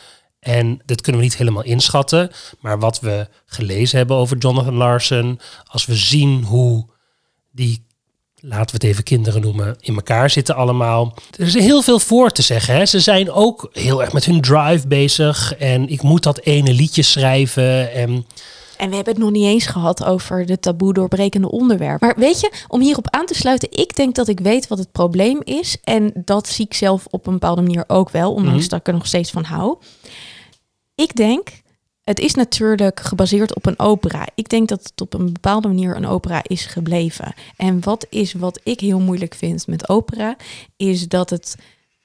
[0.40, 2.30] En dat kunnen we niet helemaal inschatten.
[2.60, 6.86] Maar wat we gelezen hebben over Jonathan Larson, als we zien hoe
[7.50, 7.86] die,
[8.48, 11.14] laten we het even kinderen noemen, in elkaar zitten allemaal.
[11.38, 12.74] Er is heel veel voor te zeggen.
[12.74, 12.86] Hè.
[12.86, 15.54] Ze zijn ook heel erg met hun drive bezig.
[15.56, 17.92] En ik moet dat ene liedje schrijven.
[17.92, 18.26] En
[18.76, 22.00] En we hebben het nog niet eens gehad over de taboe doorbrekende onderwerp.
[22.00, 24.92] Maar weet je, om hierop aan te sluiten, ik denk dat ik weet wat het
[24.92, 25.76] probleem is.
[25.84, 28.68] En dat zie ik zelf op een bepaalde manier ook wel, ondanks Mhm.
[28.68, 29.76] dat ik er nog steeds van hou.
[30.94, 31.48] Ik denk,
[32.06, 34.26] het is natuurlijk gebaseerd op een opera.
[34.34, 37.34] Ik denk dat het op een bepaalde manier een opera is gebleven.
[37.56, 40.36] En wat is wat ik heel moeilijk vind met opera,
[40.76, 41.56] is dat het,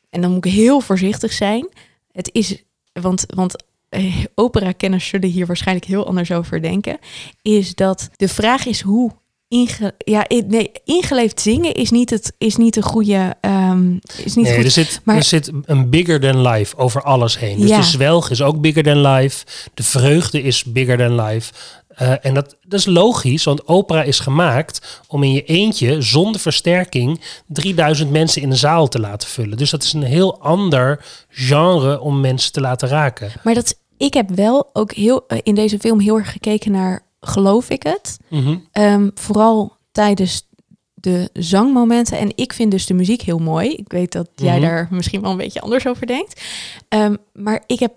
[0.10, 1.70] en dan moet ik heel voorzichtig zijn,
[2.12, 7.00] het is, want, want eh, opera-kenners zullen hier waarschijnlijk heel anders over denken,
[7.42, 9.12] is dat de vraag is hoe
[9.52, 13.36] Inge, ja, nee, ingeleefd zingen is niet het is niet de goede.
[13.42, 14.64] ehm, is niet Nee, goed.
[14.66, 17.60] er zit, maar- er zit een bigger than life over alles heen.
[17.60, 17.78] Dus Ja.
[17.78, 19.46] de zwelg is ook bigger than life.
[19.74, 21.54] De vreugde is bigger than life.
[21.88, 26.42] Eh, en dat, dat is logisch, want opera is gemaakt om in je eentje, zonder
[26.42, 29.58] versterking, 3000 mensen in een zaal te laten vullen.
[29.58, 33.32] Dus dat is een heel ander genre om mensen te laten raken.
[33.44, 37.10] Maar dat ik heb wel ook heel eh, in deze film heel erg gekeken naar
[37.22, 38.18] geloof ik het.
[38.30, 38.58] Mhm.
[38.72, 40.50] Ehm, vooral tijdens
[40.94, 42.18] de zangmomenten.
[42.18, 43.70] En ik vind dus de muziek heel mooi.
[43.74, 44.62] Ik weet dat jij Mhm.
[44.70, 46.42] daar misschien wel een beetje anders over denkt.
[46.88, 47.94] Ehm, maar ik heb,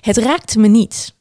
[0.00, 1.14] het raakte me niet.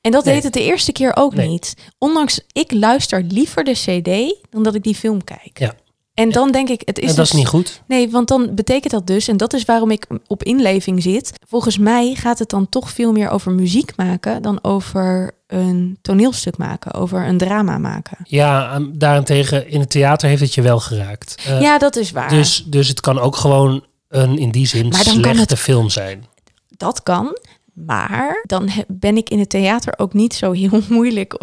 [0.00, 0.34] En dat Nee.
[0.34, 1.48] deed het de eerste keer ook Nee.
[1.48, 1.74] niet.
[1.98, 5.58] Ondanks, ik luister liever de CD dan dat ik die film kijk.
[5.58, 5.74] Ja.
[6.14, 7.82] En dan denk ik, het is en dat is dus- niet goed.
[7.86, 11.32] Nee, want dan betekent dat dus, en dat is waarom ik op inleving zit.
[11.48, 16.56] Volgens mij gaat het dan toch veel meer over muziek maken dan over een toneelstuk
[16.56, 18.16] maken, over een drama maken.
[18.24, 21.34] Ja, en daarentegen in het theater heeft het je wel geraakt.
[21.46, 22.28] Eh, ja, dat is waar.
[22.28, 26.24] dus, dus het kan ook gewoon een in die zin slechte het- film zijn.
[26.76, 27.36] Dat kan.
[27.74, 31.34] Maar dan ben ik in het theater ook niet zo heel moeilijk.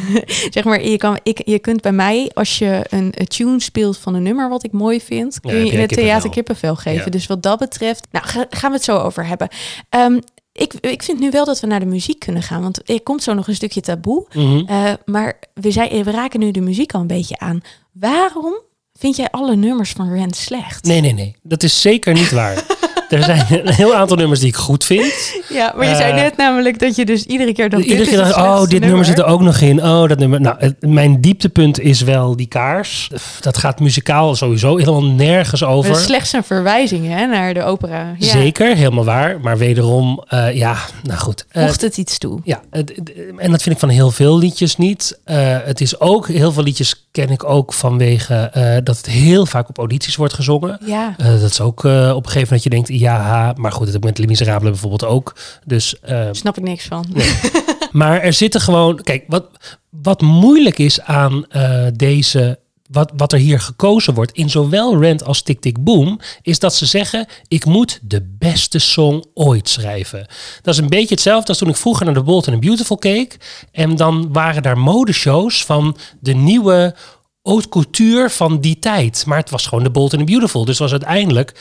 [0.50, 3.98] zeg maar, je, kan, ik, je kunt bij mij, als je een, een tune speelt
[3.98, 6.76] van een nummer wat ik mooi vind, kun je in het theater kippenvel.
[6.76, 7.04] geven.
[7.04, 7.10] Ja.
[7.10, 9.48] Dus wat dat betreft, nou, ga- gaan we het zo over hebben.
[9.88, 10.20] Ehm,
[10.52, 13.22] ik, ik vind nu wel dat we naar de muziek kunnen gaan, want er komt
[13.22, 14.26] zo nog een stukje taboe.
[14.34, 14.62] Mhm.
[14.66, 17.60] Eh, maar we, zijn, we raken nu de muziek al een beetje aan.
[17.92, 18.54] Waarom
[18.94, 20.84] vind jij alle nummers van Rand slecht?
[20.84, 21.36] Nee, nee, nee.
[21.42, 22.64] Dat is zeker niet waar.
[23.12, 25.12] er zijn een heel aantal nummers die ik goed vind.
[25.48, 27.82] Ja, maar je zei Eh, net namelijk dat je dus iedere keer dacht...
[27.84, 29.82] Iedere keer het dacht oh, dit nummer zit er ook nog in.
[29.82, 30.40] Oh, dat nummer.
[30.40, 33.10] Nou, het- mijn dieptepunt is wel die kaars.
[33.40, 35.90] Dat gaat muzikaal sowieso helemaal nergens over.
[35.90, 38.14] dat is slechts een verwijzing hè, naar de opera.
[38.18, 38.26] Ja.
[38.30, 39.40] Zeker, helemaal waar.
[39.40, 41.44] Maar wederom, eh, ja, nou goed.
[41.48, 42.40] Eh, Voegt het iets toe?
[42.44, 45.18] Ja, het- het- en dat vind ik van heel veel liedjes niet.
[45.24, 49.46] Eh, het is ook, heel veel liedjes ken ik ook vanwege eh, dat het heel
[49.46, 50.78] vaak op audities wordt gezongen.
[50.86, 51.14] Ja.
[51.18, 53.92] Eh, dat is ook op een gegeven moment dat je denkt, ja, maar goed, dat
[53.92, 55.36] heb ik met Les Miserables bijvoorbeeld ook.
[55.64, 57.06] Dus, eh, Snap ik niks van.
[57.92, 59.46] maar er zitten gewoon, kijk, wat,
[59.90, 62.58] wat moeilijk is aan eh, deze,
[62.90, 66.74] wat, wat er hier gekozen wordt in zowel Rent als Tick Tick Boom, is dat
[66.74, 70.26] ze zeggen, ik moet de beste song ooit schrijven.
[70.62, 72.96] Dat is een beetje hetzelfde als toen ik vroeger naar de Bold and the Beautiful
[72.96, 73.36] keek.
[73.72, 76.94] En dan waren daar modeshows van de nieuwe
[77.42, 79.26] haute couture van die tijd.
[79.26, 80.64] Maar het was gewoon de Bold and the Beautiful.
[80.64, 81.54] Dus was uiteindelijk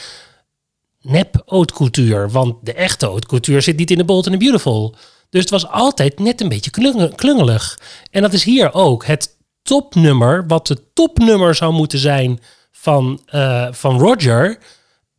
[1.01, 2.27] nep haute couture.
[2.29, 4.95] Want de echte haute couture zit niet in de Bold and the Beautiful.
[5.29, 7.79] Dus het was altijd net een beetje klunge- klungelig.
[8.11, 9.05] En dat is hier ook.
[9.05, 12.39] Het topnummer, wat het topnummer zou moeten zijn
[12.71, 14.57] van, eh, van Roger...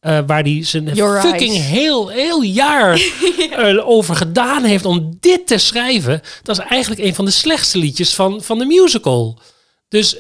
[0.01, 1.66] eh, waar hij zijn Your fucking Eyes.
[1.66, 3.01] heel, heel jaar
[3.85, 6.21] over gedaan heeft om dit te schrijven.
[6.42, 9.38] Dat is eigenlijk een van de slechtste liedjes van, van de musical.
[9.88, 10.16] Dus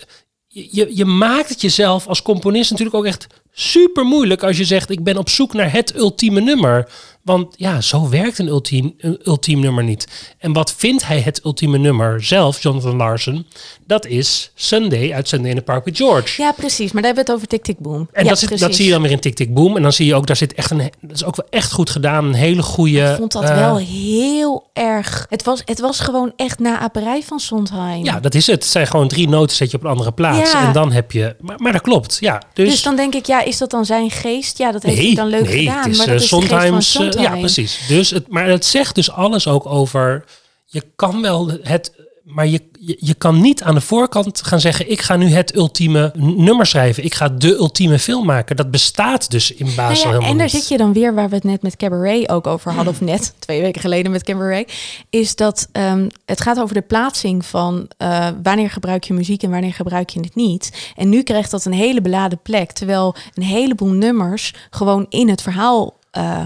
[0.46, 4.90] je- je maakt het jezelf als componist natuurlijk ook echt super moeilijk als je zegt
[4.90, 6.88] ik ben op zoek naar het ultieme nummer.
[7.22, 10.34] Want ja, zo werkt een ultiem, een ultiem nummer niet.
[10.38, 13.46] En wat vindt hij het ultieme nummer zelf, Jonathan Larson?
[13.86, 16.42] Dat is Sunday uit Sunday in the Park with George.
[16.42, 16.92] Ja, precies.
[16.92, 18.08] Maar daar hebben we het over Tik Tik Boom.
[18.12, 19.76] En ja, dat, zit, dat zie je dan weer in Tik Tik Boom.
[19.76, 21.90] En dan zie je ook, daar zit echt een, dat is ook wel echt goed
[21.90, 22.24] gedaan.
[22.24, 23.10] Een hele goede.
[23.10, 25.26] Ik vond dat eh, wel heel erg...
[25.28, 28.04] Het was, het was gewoon echt na aperij van Sondheim.
[28.04, 28.62] Ja, dat is het.
[28.62, 30.52] Het zijn gewoon drie noten zet je op een andere plaats.
[30.52, 30.66] Ja.
[30.66, 31.36] En dan heb je.
[31.40, 32.16] Maar, maar dat klopt.
[32.20, 32.42] Ja.
[32.52, 34.58] Dus, Dus dan denk ik, ja, is dat dan zijn geest?
[34.58, 35.76] Ja, dat heeft nee, hij dan leuk nee, gedaan.
[35.76, 37.80] Het is, maar eh, dat is de ja, precies.
[37.88, 40.24] Dus het, maar het zegt dus alles ook over.
[40.66, 42.00] Je kan wel het.
[42.22, 45.54] Maar je, je, je kan niet aan de voorkant gaan zeggen: Ik ga nu het
[45.56, 47.04] ultieme nummer schrijven.
[47.04, 48.56] Ik ga de ultieme film maken.
[48.56, 50.54] Dat bestaat dus in basis Nou ja, helemaal en daar niet.
[50.54, 53.34] zit je dan weer waar we het net met Cabaret ook over hadden, of net
[53.38, 54.72] twee weken geleden met Cabaret,
[55.10, 59.50] is dat ehm, het gaat over de plaatsing van eh, wanneer gebruik je muziek en
[59.50, 60.92] wanneer gebruik je het niet.
[60.96, 65.42] En nu krijgt dat een hele beladen plek, terwijl een heleboel nummers gewoon in het
[65.42, 66.44] verhaal, eh,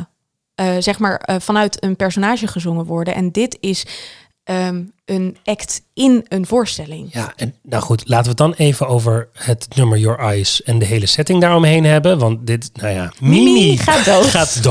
[0.57, 3.15] eh, zeg maar, eh, vanuit een personage gezongen worden.
[3.15, 3.87] En dit is
[4.45, 7.09] ehm, een act in een voorstelling.
[7.13, 10.79] Ja, en nou goed, laten we het dan even over het nummer Your Eyes en
[10.79, 12.19] de hele setting daaromheen hebben.
[12.19, 14.27] Want dit, nou ja, Mimi, Mimi gaat dood.
[14.27, 14.63] gaat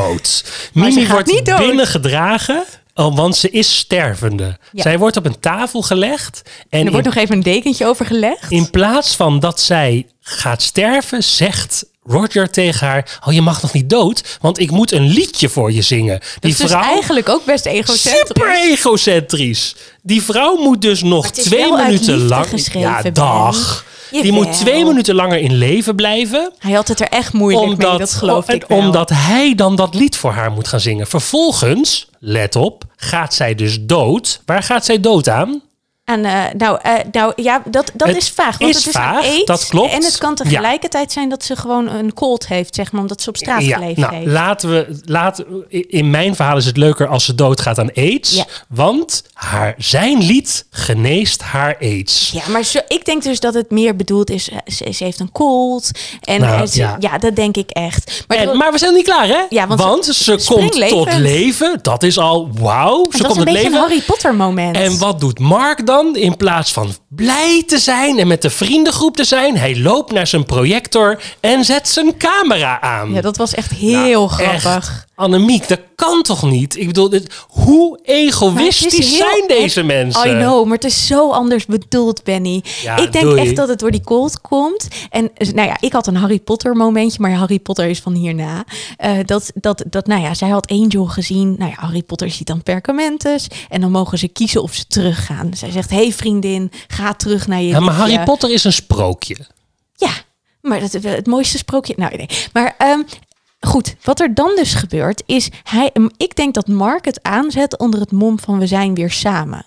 [0.74, 1.58] Mimi wordt niet dood.
[1.58, 4.58] binnengedragen, oh, want ze is stervende.
[4.72, 4.82] Ja.
[4.82, 7.86] Zij wordt op een tafel gelegd en, En er in, wordt nog even een dekentje
[7.86, 8.52] over gelegd.
[8.52, 13.74] in plaats van dat zij gaat sterven, zegt Roger tegen haar, oh je mag nog
[13.74, 16.20] niet dood, want ik moet een liedje voor je zingen.
[16.20, 18.28] dat Die is dus eigenlijk ook best egocentrisch.
[18.28, 19.76] Super egocentrisch.
[20.02, 22.48] Die vrouw moet dus nog twee minuten lang.
[22.74, 23.86] ja, dag.
[24.12, 26.52] Die moet twee minuten langer in leven blijven.
[26.60, 28.78] Hij had het er echt moeilijk mee, Omdat, dat geloof ik wel.
[28.78, 31.08] omdat hij dan dat lied voor haar moet gaan zingen.
[31.08, 34.42] Vervolgens, let op, gaat zij dus dood.
[34.46, 35.62] Waar gaat zij dood aan?
[36.06, 38.58] En eh, nou, eh, nou ja, dat, dat Het is vaag.
[38.58, 39.92] Want is het is vaag, een aids, dat klopt.
[39.92, 43.30] En het kan tegelijkertijd zijn dat ze gewoon een cold heeft, zeg maar, omdat ze
[43.30, 44.28] op straat Ja, geleefd nou, heeft.
[44.32, 45.46] laten we, laten,
[45.90, 48.36] in mijn verhaal is het leuker als ze doodgaat aan aids.
[48.36, 48.46] Ja.
[48.70, 52.32] Want haar, zijn lied geneest haar aids.
[52.34, 54.50] Ja, maar zo, ik denk dus dat het meer bedoeld is.
[54.50, 55.92] eh, Ze, ze heeft een cold.
[56.22, 56.96] En Nou, ze- ja.
[57.00, 57.18] ja.
[57.18, 58.24] dat denk ik echt.
[58.28, 59.40] Maar, En, maar we zijn niet klaar, hè?
[59.50, 61.80] Ja, want ze- ze komt tot leven.
[61.82, 63.04] Dat is al wauw.
[63.04, 63.74] Ze komt een tot beetje leven.
[63.74, 64.76] een Harry Potter moment.
[64.76, 65.94] En wat doet Mark dan?
[66.14, 70.28] In plaats van blij te zijn en met de vriendengroep te zijn, hij loopt naar
[70.28, 73.14] zijn projector en zet zijn camera aan.
[73.14, 75.06] Ja, dat was echt heel Nou, echt.
[75.16, 76.78] Annemiek, dat kan toch niet?
[76.78, 80.30] Ik bedoel, dit, hoe egoïstisch heel- zijn deze mensen?
[80.30, 82.64] I know, maar het is zo anders bedoeld, Benny.
[82.82, 83.42] Ja, ik denk doei.
[83.42, 84.88] echt dat het door die cold komt.
[85.10, 88.14] En eh, nou ja, ik had een Harry Potter momentje, maar Harry Potter is van
[88.14, 88.64] hierna.
[88.98, 91.56] Eh, dat, dat, dat, nou ja, zij had Angel gezien.
[91.58, 93.48] Nou ja, Harry Potter ziet dan Perkamentus.
[93.70, 95.54] En dan mogen ze kiezen of ze teruggaan.
[95.54, 98.02] Zij zegt, hey vriendin, ga terug naar je Ja, maar liefje.
[98.12, 99.38] Harry Potter is een sprookje.
[99.96, 100.12] Ja,
[100.62, 101.94] maar dat, het mooiste sprookje.
[101.98, 102.28] Nou, nee.
[102.54, 103.00] Maar ehm,
[103.60, 108.00] goed, wat er dan dus gebeurt is, hij, ik denk dat Mark het aanzet onder
[108.00, 109.66] het mom van we zijn weer samen.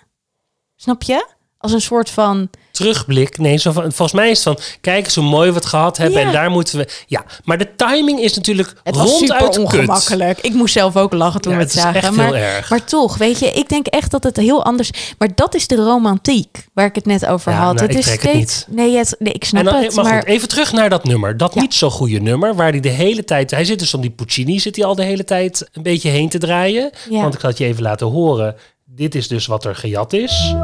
[0.77, 1.29] Snap je?
[1.61, 2.49] Als een soort van.
[2.71, 5.67] Terugblik, nee, zo van, volgens mij is het van, kijk eens hoe mooi we het
[5.67, 6.27] gehad hebben Ja.
[6.27, 6.89] en daar moeten we...
[7.07, 9.59] Ja, maar de timing is natuurlijk Het was kut.
[9.59, 10.39] ongemakkelijk.
[10.41, 12.03] Ik moest zelf ook lachen toen Ja, we het het zagen.
[12.03, 12.71] echt maar, heel erg.
[12.71, 14.91] maar toch, weet je, ik denk echt dat het heel anders.
[15.19, 17.75] Maar dat is de romantiek waar ik het net over Ja, had.
[17.75, 18.65] nou, het ik is het steeds.
[18.69, 19.95] nee, het, nee, ik snap En dan, het.
[19.95, 21.37] maar, Maar, goed, even terug naar dat nummer.
[21.37, 23.51] Dat niet zo goede nummer, waar hij de hele tijd...
[23.51, 26.29] Hij zit dus om die Puccini, zit hij al de hele tijd een beetje heen
[26.29, 26.91] te draaien.
[27.11, 27.21] Ja.
[27.21, 28.57] Want ik het je even laten horen.
[28.85, 30.55] Dit is dus wat er gejat is.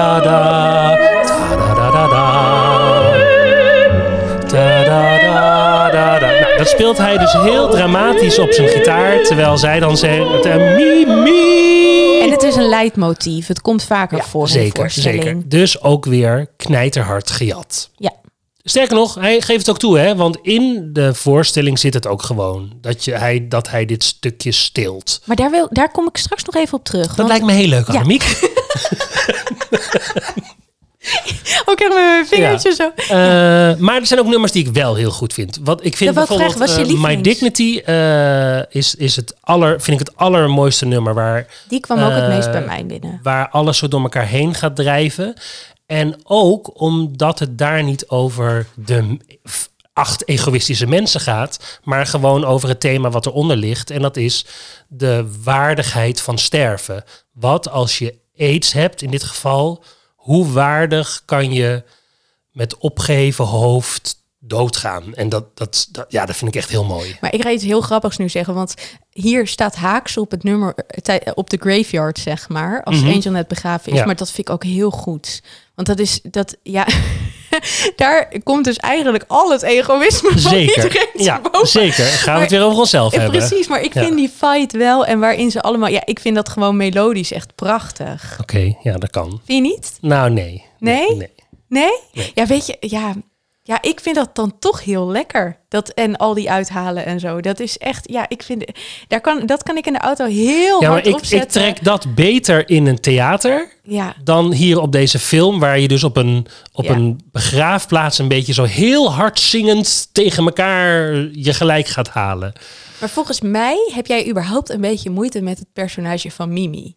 [0.00, 3.18] Ah, ta-da-da-da-da, ta-da-da-da-da.
[4.48, 6.30] Ta-da-da-da-da.
[6.40, 10.44] Nou, dat speelt hij dus heel dramatisch op zijn gitaar, terwijl zij dan zegt...
[10.46, 12.20] eh, Mi, mi.
[12.22, 13.46] en het is een leidmotief.
[13.46, 15.22] Het komt vaker voor in de zeker, voorstelling.
[15.22, 15.42] zeker.
[15.48, 17.90] Dus ook weer knijterhard gejat.
[17.96, 18.12] Ja.
[18.64, 20.16] Sterker nog, hij geeft het ook toe, hè?
[20.16, 24.52] Want in de voorstelling zit het ook gewoon dat, je, hij, dat hij dit stukje
[24.52, 25.20] stilt.
[25.24, 27.06] Maar daar, wil, daar kom ik straks nog even op terug.
[27.06, 28.02] Dat want- lijkt me heel leuk, Ja.
[31.64, 32.92] Ook echt met mijn vingertje zo.
[32.96, 35.58] Eh, maar er zijn ook nummers die ik wel heel goed vind.
[35.62, 37.20] Wat ik vind bijvoorbeeld vragen, je eh, My?
[37.20, 42.12] Dignity eh, is, is het aller, vind ik het allermooiste nummer waar, Die kwam ook
[42.12, 43.20] het meest bij mij binnen.
[43.22, 45.34] waar alles zo door elkaar heen gaat drijven.
[45.86, 49.18] En ook omdat het daar niet over de
[49.92, 53.90] acht egoïstische mensen gaat, maar gewoon over het thema wat eronder ligt.
[53.90, 54.46] En dat is
[54.88, 57.04] de waardigheid van sterven.
[57.32, 59.84] Wat als je aids hebt, in dit geval,
[60.16, 61.82] hoe waardig kan je
[62.52, 65.14] met opgeheven hoofd doodgaan?
[65.14, 67.16] En dat, dat, dat, ja, dat vind ik echt heel mooi.
[67.20, 68.74] Maar ik ga iets heel grappigs nu zeggen, want
[69.10, 70.74] hier staat haaks op het nummer,
[71.34, 73.12] op de graveyard, zeg maar, als Mhm.
[73.12, 73.98] Angel net begraven is.
[73.98, 74.04] Ja.
[74.04, 75.42] Maar dat vind ik ook heel goed.
[75.74, 76.86] Want dat is, dat, ja,
[77.96, 80.84] daar komt dus eigenlijk al het egoïsme van Zeker.
[80.84, 81.68] iedereen Ja, boven.
[81.68, 82.04] zeker.
[82.04, 83.30] Gaan we het weer over onszelf hebben.
[83.38, 84.02] precies, maar ik Ja.
[84.04, 87.54] vind die fight wel en waarin ze allemaal, ja, ik vind dat gewoon melodisch echt
[87.54, 88.36] prachtig.
[88.40, 89.28] Oké, ja, dat kan.
[89.44, 89.98] Vind je niet?
[90.00, 90.64] Nou, nee.
[90.78, 91.16] Nee?
[91.16, 91.28] nee.
[91.68, 91.90] Nee?
[92.12, 92.32] Nee.
[92.34, 93.14] Ja, weet je, ja,
[93.70, 95.58] ja, ik vind dat dan toch heel lekker.
[95.68, 97.40] Dat en al die uithalen en zo.
[97.40, 98.64] Dat is echt, ja, ik vind,
[99.08, 101.62] daar kan, dat kan ik in de auto heel Ja, maar hard ik, opzetten.
[101.66, 105.88] ik trek dat beter in een theater Ja, dan hier op deze film, waar je
[105.88, 106.90] dus op een, op Ja.
[106.94, 112.52] een begraafplaats een beetje zo heel hard zingend tegen elkaar je gelijk gaat halen.
[113.00, 116.96] maar volgens mij heb jij überhaupt een beetje moeite met het personage van Mimi.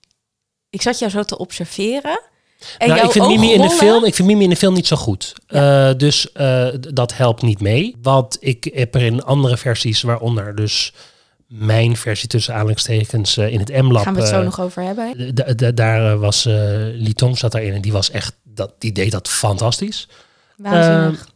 [0.69, 2.19] Ik zat jou zo te observeren.
[2.77, 4.87] En nou, ik vind, Mimi in de film, ik vind Mimi in de film niet
[4.87, 5.33] zo goed.
[5.47, 7.95] Eh, dus eh, dat helpt niet mee.
[8.01, 10.93] Want ik heb er in andere versies, waaronder dus
[11.47, 14.03] mijn versie tussen aanhalingstekens eh, in het M-lab.
[14.03, 15.35] Gaan we het zo nog over hebben?
[15.75, 16.53] daar was uh,
[16.93, 20.07] Liton zat daarin en die was echt, dat, die deed dat fantastisch.
[20.57, 21.27] Waanzinnig.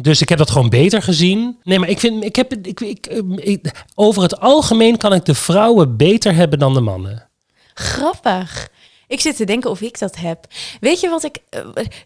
[0.00, 1.58] Dus ik heb dat gewoon beter gezien.
[1.62, 5.34] Nee, maar ik vind, ik heb, ik, ik, ik- over het algemeen kan ik de
[5.34, 7.28] vrouwen beter hebben dan de mannen.
[7.74, 8.68] Grappig.
[9.08, 10.46] Ik zit te denken of ik dat heb.
[10.80, 11.38] Weet je wat ik...
[11.50, 11.60] eh,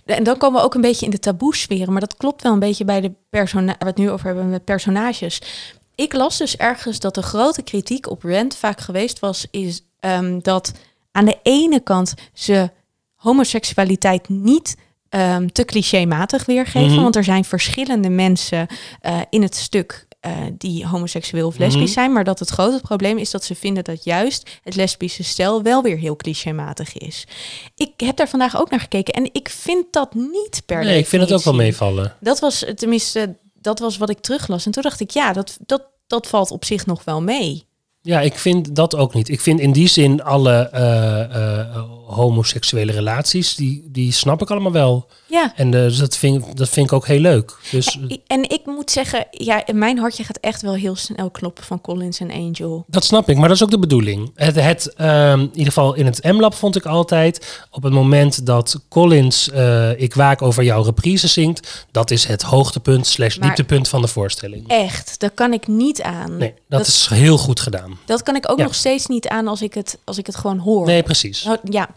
[0.04, 1.92] en dan komen we ook een beetje in de taboe-sferen.
[1.92, 4.50] Maar dat klopt wel een beetje bij de persona waar we het nu over hebben
[4.50, 5.40] met personages.
[5.94, 9.46] Ik las dus ergens dat de grote kritiek op Rand vaak geweest was...
[9.50, 10.72] is ehm, dat
[11.12, 12.70] aan de ene kant ze
[13.14, 14.76] homoseksualiteit niet
[15.08, 16.92] ehm, te clichématig weergeven.
[16.92, 17.02] Mhm.
[17.02, 18.66] Want er zijn verschillende mensen
[19.00, 21.92] eh, in het stuk eh, die homoseksueel of lesbisch Mhm.
[21.92, 22.12] zijn.
[22.12, 25.82] Maar dat het grote probleem is dat ze vinden dat juist het lesbische stel wel
[25.82, 27.24] weer heel clichématig is.
[27.74, 31.06] Ik heb daar vandaag ook naar gekeken en ik vind dat niet per Nee, ik
[31.06, 32.16] vind het ook wel meevallen.
[32.20, 34.66] Dat was tenminste, dat was wat ik teruglas.
[34.66, 37.66] En toen dacht ik, ja, dat, dat, dat valt op zich nog wel mee.
[38.02, 39.28] Ja, ik vind dat ook niet.
[39.28, 41.20] Ik vind in die zin alle eh,
[41.60, 45.06] eh, homoseksuele relaties, die, die snap ik allemaal wel.
[45.32, 45.52] Ja.
[45.56, 47.58] En eh, dus dat, vind, dat vind ik ook heel leuk.
[47.70, 51.64] Dus En, en ik moet zeggen, ja, mijn hartje gaat echt wel heel snel kloppen
[51.64, 52.84] van Collins en Angel.
[52.86, 54.30] dat snap ik, maar dat is ook de bedoeling.
[54.34, 58.46] Het, het, ehm, in ieder geval in het M-lab vond ik altijd, op het moment
[58.46, 63.88] dat Collins eh, Ik waak over jouw reprise zingt, dat is het hoogtepunt slash dieptepunt
[63.88, 64.68] van de voorstelling.
[64.68, 66.36] Echt, daar kan ik niet aan.
[66.36, 67.98] Nee, dat, dat- is heel goed gedaan.
[68.04, 68.64] Dat kan ik ook Ja.
[68.64, 70.86] nog steeds niet aan als ik het, als ik het gewoon hoor.
[70.86, 71.42] Nee, precies.
[71.44, 71.88] Nou, ja,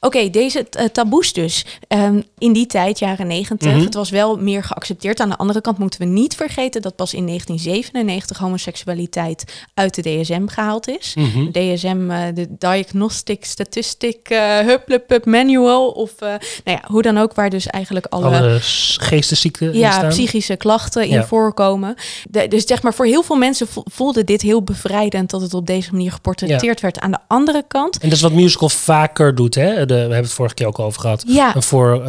[0.00, 1.64] oké, deze eh, taboes dus.
[1.88, 3.84] Ehm, in die tijd, jaren negentig, Mhm.
[3.84, 5.20] het was wel meer geaccepteerd.
[5.20, 10.02] Aan de andere kant moeten we niet vergeten dat pas in 1997 homoseksualiteit uit de
[10.02, 11.14] DSM gehaald is.
[11.14, 11.50] Mhm.
[11.50, 17.34] DSM, eh, de Diagnostic Statistic uh, Hupplepup Manual, of eh, nou ja, hoe dan ook,
[17.34, 18.24] waar dus eigenlijk alle...
[18.26, 20.08] Alle geestesziekten ja, staan.
[20.08, 21.24] psychische klachten in Ja.
[21.24, 21.94] voorkomen.
[22.30, 25.54] De- dus zeg maar, voor heel veel mensen vo- voelde dit heel bevrijdend dat het
[25.54, 26.98] op deze manier geportretteerd werd.
[27.00, 29.86] Aan de andere kant, En dat is wat musical vaker doet, hè?
[29.86, 31.24] De, we hebben het vorige keer ook over gehad.
[31.26, 32.02] ja, voor,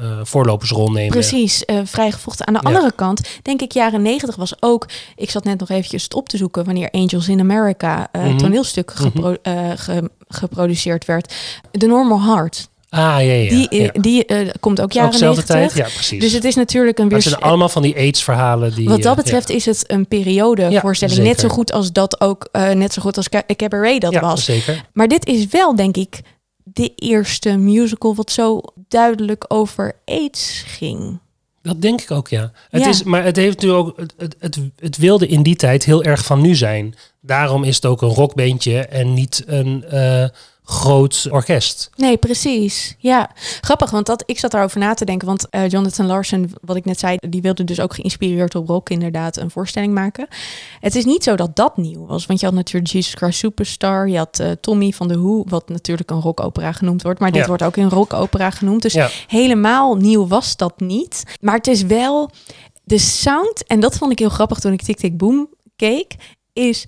[0.00, 1.10] eh, voorlopersrol nemen.
[1.10, 2.46] Precies, eh vrijgevochten.
[2.46, 2.68] Aan de Ja.
[2.74, 4.86] andere kant denk ik jaren negentig was ook...
[5.16, 8.36] Ik zat net nog eventjes het op te zoeken wanneer Angels in America Mhm.
[8.36, 9.36] toneelstuk gepro-
[9.76, 11.34] ge- geproduceerd werd.
[11.70, 12.68] The Normal Heart.
[12.90, 13.48] Ah, ja, ja.
[13.50, 13.90] Die, ja.
[13.92, 14.26] die
[14.60, 15.74] komt ook jaren dezelfde tijd?
[15.74, 16.20] Ja, precies.
[16.20, 17.18] Dus het is natuurlijk een weer...
[17.18, 18.88] het zijn allemaal van die AIDS-verhalen die...
[18.88, 19.54] Wat dat betreft ja.
[19.54, 21.18] is het een periode Ja, voorstelling.
[21.18, 24.20] Net zo goed als dat ook, eh, net zo goed als Ca- Cabaret dat ja,
[24.20, 24.44] was.
[24.44, 24.84] zeker.
[24.92, 26.20] Maar dit is wel, denk ik,
[26.72, 31.18] de eerste musical wat zo duidelijk over AIDS ging.
[31.62, 32.52] Dat denk ik ook, ja.
[32.70, 32.88] Het Ja.
[32.88, 33.96] Is, maar het heeft natuurlijk ook...
[33.96, 36.94] Het, het, het, het wilde in die tijd heel erg van nu zijn.
[37.20, 40.24] Daarom is het ook een rockbeentje en niet een eh,
[40.70, 41.90] groot orkest.
[41.96, 42.94] Nee, precies.
[42.98, 45.26] Ja, grappig, want dat, ik zat daarover na te denken.
[45.26, 48.90] Want eh, Jonathan Larson, wat ik net zei, die wilde dus ook geïnspireerd op rock
[48.90, 50.28] inderdaad een voorstelling maken.
[50.80, 54.08] Het is niet zo dat dat nieuw was, want je had natuurlijk Jesus Christ Superstar,
[54.08, 57.40] je had eh, Tommy van de Who, wat natuurlijk een rockopera genoemd wordt, maar dit
[57.40, 57.46] Ja.
[57.46, 58.82] wordt ook een rockopera genoemd.
[58.82, 59.08] Dus Ja.
[59.26, 61.22] helemaal nieuw was dat niet.
[61.40, 62.30] Maar het is wel
[62.84, 66.14] de sound, en dat vond ik heel grappig toen ik Tik Tik Boom keek,
[66.52, 66.86] is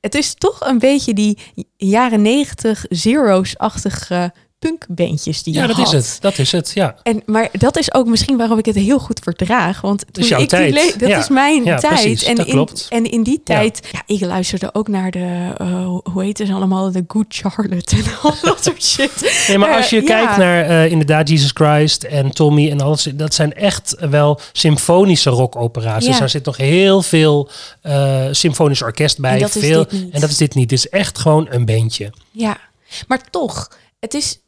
[0.00, 1.38] het is toch een beetje die
[1.76, 4.32] jaren negentig zero's-achtige
[4.68, 5.86] punkbandjes die je Ja, dat had.
[5.86, 6.16] is het.
[6.20, 6.96] Dat is het, ja.
[7.02, 9.80] En, maar dat is ook misschien waarom ik het heel goed verdraag.
[9.80, 10.96] Want toen is ik tijd.
[11.00, 11.18] dat Ja.
[11.18, 11.92] is mijn Ja, tijd.
[11.94, 12.22] precies.
[12.24, 12.86] en, Dat in, klopt.
[12.90, 14.02] en in die tijd, ja.
[14.06, 18.34] ik luisterde ook naar de, eh, hoe heet ze allemaal, de Good Charlotte en al
[18.42, 19.44] dat soort shit.
[19.48, 23.02] Nee, maar als je Eh, kijkt naar eh, inderdaad Jesus Christ en Tommy en alles,
[23.14, 26.04] dat zijn echt wel symfonische rockopera's.
[26.04, 27.48] Dus daar zit nog heel veel
[28.30, 29.32] symfonisch orkest bij.
[29.32, 30.12] En dat is veel, dit niet.
[30.14, 30.70] En dat is dit niet.
[30.70, 32.12] Het is echt gewoon een bandje.
[32.30, 32.56] Ja,
[33.08, 33.70] maar toch,
[34.00, 34.38] het is,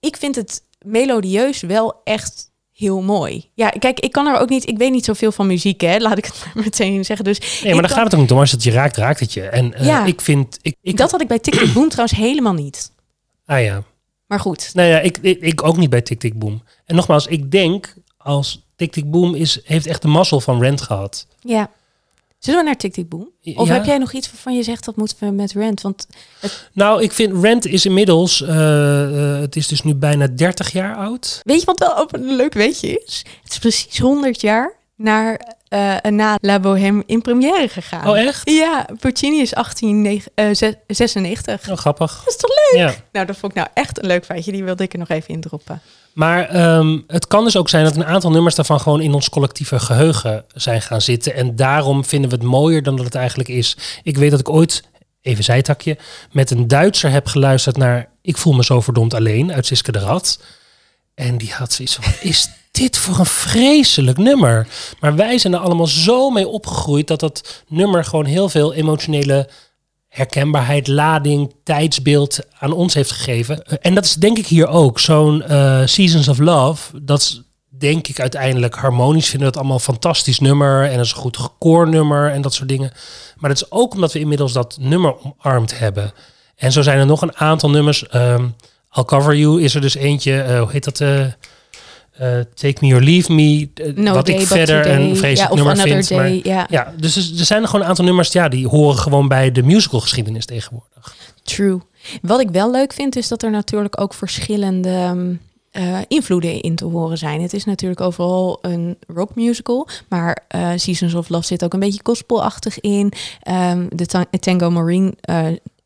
[0.00, 3.50] ik vind het melodieus wel echt heel mooi.
[3.54, 6.18] Ja, kijk, ik kan er ook niet, ik weet niet zoveel van muziek, hè, laat
[6.18, 7.24] ik het maar meteen zeggen.
[7.24, 8.38] Dus Nee, maar daar kan- gaat het ook niet om.
[8.38, 9.42] Als het je raakt, raakt het je.
[9.48, 10.04] En eh, Ja.
[10.04, 10.58] ik vind...
[10.62, 12.92] Ik, ik, dat had ik bij Tik Tik Boom trouwens helemaal niet.
[13.46, 13.82] Ah ja.
[14.26, 16.62] Maar goed, Nou ja, ik, ik, ik ook niet bij Tik Tik Boom.
[16.84, 20.80] En nogmaals, ik denk als Tik Tik Boom is, heeft echt de mazzel van Rent
[20.80, 21.26] gehad.
[21.40, 21.70] ja.
[22.38, 23.30] Zullen we naar Tik Tik Boom?
[23.54, 23.74] Of Ja.
[23.74, 25.80] heb jij nog iets waarvan je zegt dat moeten we met Rent?
[25.80, 26.06] Want
[26.72, 30.96] Nou, ik vind Rent is inmiddels, eh, eh, het is dus nu bijna 30 jaar
[30.96, 31.40] oud.
[31.42, 33.24] weet je wat wel een leuk weetje is?
[33.42, 38.08] Het is precies 100 jaar naar, eh, na La Bohème in première gegaan.
[38.08, 38.50] Oh, echt?
[38.50, 41.70] Ja, Puccini is 1896.
[41.70, 42.22] Oh, grappig.
[42.24, 42.80] Dat is toch leuk?
[42.80, 42.94] Ja.
[43.12, 44.52] Nou, dat vond ik nou echt een leuk feitje.
[44.52, 45.80] Die wilde ik er nog even indroppen.
[46.16, 49.28] Maar ehm, het kan dus ook zijn dat een aantal nummers daarvan gewoon in ons
[49.28, 51.34] collectieve geheugen zijn gaan zitten.
[51.34, 53.76] En daarom vinden we het mooier dan dat het eigenlijk is.
[54.02, 54.82] Ik weet dat ik ooit,
[55.22, 55.98] even zijtakje,
[56.32, 59.98] met een Duitser heb geluisterd naar Ik voel me zo verdomd alleen uit Siske de
[59.98, 60.40] Rad.
[61.14, 64.66] En die had zoiets van, is dit voor een vreselijk nummer?
[65.00, 69.48] Maar wij zijn er allemaal zo mee opgegroeid dat dat nummer gewoon heel veel emotionele
[70.16, 73.62] herkenbaarheid, lading, tijdsbeeld aan ons heeft gegeven.
[73.64, 74.98] Eh, En dat is denk ik hier ook.
[74.98, 77.42] Zo'n eh, Seasons of Love, dat is
[77.78, 79.28] denk ik uiteindelijk harmonisch.
[79.28, 82.54] Vinden we dat allemaal een fantastisch nummer en dat is een goed gekoornummer en dat
[82.54, 82.92] soort dingen.
[83.36, 86.12] Maar dat is ook omdat we inmiddels dat nummer omarmd hebben.
[86.56, 88.06] En zo zijn er nog een aantal nummers.
[88.08, 88.46] ehm
[88.96, 90.40] I'll Cover You is er dus eentje.
[90.42, 91.00] eh, hoe heet dat?
[91.00, 91.24] eh,
[92.18, 93.68] eh, Take Me or Leave Me.
[93.74, 96.10] eh, No wat Day ik verder een vreselijk ja, nummer vind.
[96.10, 96.66] maar- ja.
[96.70, 99.62] ja, dus er zijn er gewoon een aantal nummers ja, die horen gewoon bij de
[99.62, 101.14] musicalgeschiedenis tegenwoordig.
[101.42, 101.78] True.
[102.22, 105.34] Wat ik wel leuk vind, is dat er natuurlijk ook verschillende ehm,
[105.70, 107.42] eh, invloeden in te horen zijn.
[107.42, 112.00] Het is natuurlijk overal een rockmusical, maar eh, Seasons of Love zit ook een beetje
[112.02, 113.12] gospelachtig in.
[113.42, 115.14] Ehm, de ta- Tango Marine,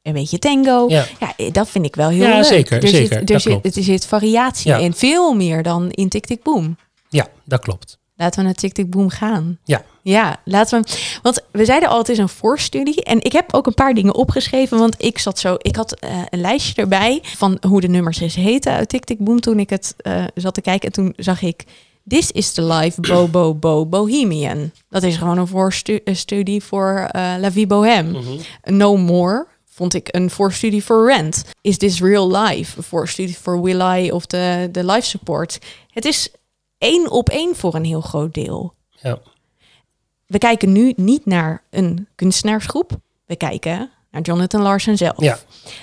[0.02, 0.88] een beetje tango.
[0.88, 1.04] Ja.
[1.36, 2.44] Ja, dat vind ik wel heel Ja, leuk.
[2.44, 3.76] zeker, Er zeker, Zit, dat er zit, klopt.
[3.76, 4.76] er zit variatie Ja.
[4.76, 6.76] in, veel meer dan in Tik Tik Boom.
[7.08, 7.98] Ja, dat klopt.
[8.16, 9.58] Laten we naar Tik Tik Boom gaan.
[9.64, 9.82] Ja.
[10.02, 11.18] Ja, laten we.
[11.22, 13.04] Want we zeiden al, het is een voorstudie.
[13.04, 14.78] En ik heb ook een paar dingen opgeschreven.
[14.78, 15.54] Want ik zat zo.
[15.58, 19.18] Ik had eh, een lijstje erbij van hoe de nummers eens heten uit Tik Tik
[19.18, 19.40] Boom.
[19.40, 20.86] Toen ik het eh, zat te kijken.
[20.86, 21.64] En toen zag ik.
[22.08, 24.70] This is the life Bo Bo Bo Bohemian.
[24.88, 28.18] Dat is gewoon een voorstudie voor uh, La Vie Bohème.
[28.64, 29.46] No More
[29.80, 31.44] vond ik een voorstudie voor Rent.
[31.60, 32.76] Is This Real Life?
[32.76, 35.58] Een voorstudie voor Will I of de, de life support.
[35.90, 36.28] Het is
[36.78, 38.74] één op één voor een heel groot deel.
[38.90, 39.18] Ja.
[40.26, 42.92] We kijken nu niet naar een kunstenaarsgroep.
[43.26, 45.20] We kijken naar Jonathan Larson zelf.
[45.20, 45.38] Ja.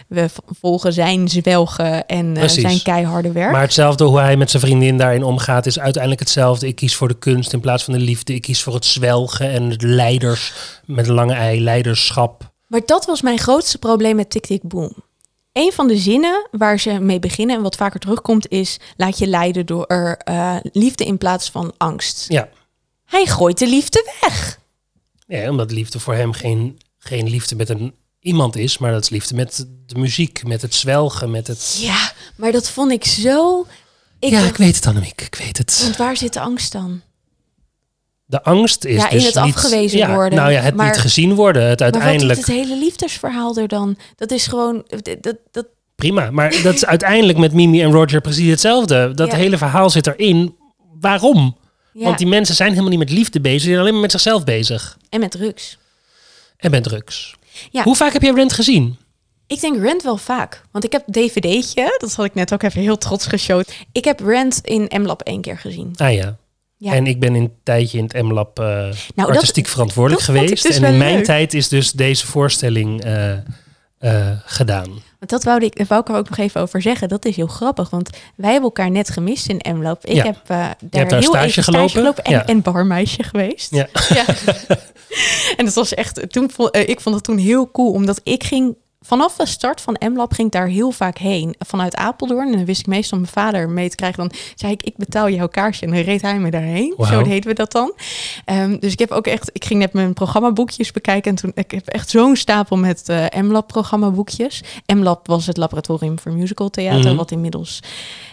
[0.07, 0.29] We
[0.59, 3.51] volgen zijn zwelgen en eh, zijn keiharde werk.
[3.51, 6.67] Maar hetzelfde hoe hij met zijn vriendin daarin omgaat is uiteindelijk hetzelfde.
[6.67, 8.33] Ik kies voor de kunst in plaats van de liefde.
[8.33, 10.53] Ik kies voor het zwelgen en het leiders
[10.85, 12.55] met een lange ei, leiderschap.
[12.67, 14.93] Maar dat was mijn grootste probleem met Tik Tik Boom.
[15.51, 18.79] Een van de zinnen waar ze mee beginnen en wat vaker terugkomt is...
[18.97, 22.25] laat je leiden door eh, liefde in plaats van angst.
[22.27, 22.49] Ja.
[23.05, 24.59] Hij gooit de liefde weg.
[25.27, 29.09] ja, omdat liefde voor hem geen, geen liefde met een iemand is, maar dat is
[29.09, 31.77] liefde met de muziek, met het zwelgen, met het...
[31.79, 33.65] Ja, maar dat vond ik zo...
[34.19, 35.79] Ik ja, dacht, ik weet het Annemiek, ik weet het.
[35.83, 37.01] Want waar zit de angst dan?
[38.29, 40.39] De angst is Ja, in dus het niet, afgewezen ja, worden.
[40.39, 42.39] Nou ja, het Maar- niet gezien worden, het uiteindelijk...
[42.39, 43.97] het hele liefdesverhaal er dan?
[44.15, 44.85] Dat is gewoon...
[45.21, 45.65] Dat, dat,
[45.95, 49.13] Prima, maar dat is uiteindelijk met Mimi en Roger precies hetzelfde.
[49.13, 49.37] Dat Ja.
[49.37, 50.55] hele verhaal zit erin.
[50.99, 51.57] Waarom?
[51.93, 52.03] ja.
[52.03, 54.43] Want die mensen zijn helemaal niet met liefde bezig, die zijn alleen maar met zichzelf
[54.43, 54.97] bezig.
[55.09, 55.77] En met drugs.
[56.57, 57.35] En met drugs.
[57.71, 57.83] Ja.
[57.83, 58.97] Hoe vaak heb jij Rent gezien?
[59.47, 60.63] Ik denk Rent wel vaak.
[60.71, 63.73] Want ik heb dvd'tje, dat had ik net ook even heel trots geshowd.
[63.91, 65.93] Ik heb Rent in M-Lab één keer gezien.
[65.95, 66.37] Ah ja.
[66.79, 66.93] Ja.
[66.93, 70.63] En ik ben een tijdje in het M-lab eh, dat- artistiek verantwoordelijk dat geweest.
[70.63, 71.23] dus en in mijn leuk.
[71.25, 74.87] tijd is dus deze voorstelling eh, eh, gedaan.
[75.19, 77.09] Want dat wou ik, wou ik er ook nog even over zeggen.
[77.09, 80.05] Dat is heel grappig, want wij hebben elkaar net gemist in M-Lab.
[80.05, 80.23] Ik Ja.
[80.23, 82.23] heb daar daar heel stage even gelopen?
[82.23, 82.45] en, Ja.
[82.45, 83.71] en barmeisje geweest.
[83.71, 83.87] Ja.
[84.13, 84.25] Ja.
[85.57, 88.75] en dat was echt, toen, vond- ik vond het toen heel cool, omdat ik ging
[89.07, 91.55] vanaf de start van M-Lab ging ik daar heel vaak heen.
[91.59, 92.47] Vanuit Apeldoorn.
[92.47, 94.19] En dan wist ik meestal mijn vader mee te krijgen.
[94.19, 95.85] Dan zei ik, ik betaal jouw kaarsje.
[95.85, 96.95] En dan reed hij me daarheen.
[96.97, 97.93] Zo deden we dat dan.
[98.45, 101.31] Ehm, dus ik heb ook echt, ik ging net mijn programmaboekjes bekijken.
[101.31, 104.63] En toen, ik heb echt zo'n stapel met eh M-Lab programmaboekjes.
[104.85, 107.07] M-Lab was het laboratorium voor musical theater.
[107.07, 107.15] Mhm.
[107.15, 107.79] Wat inmiddels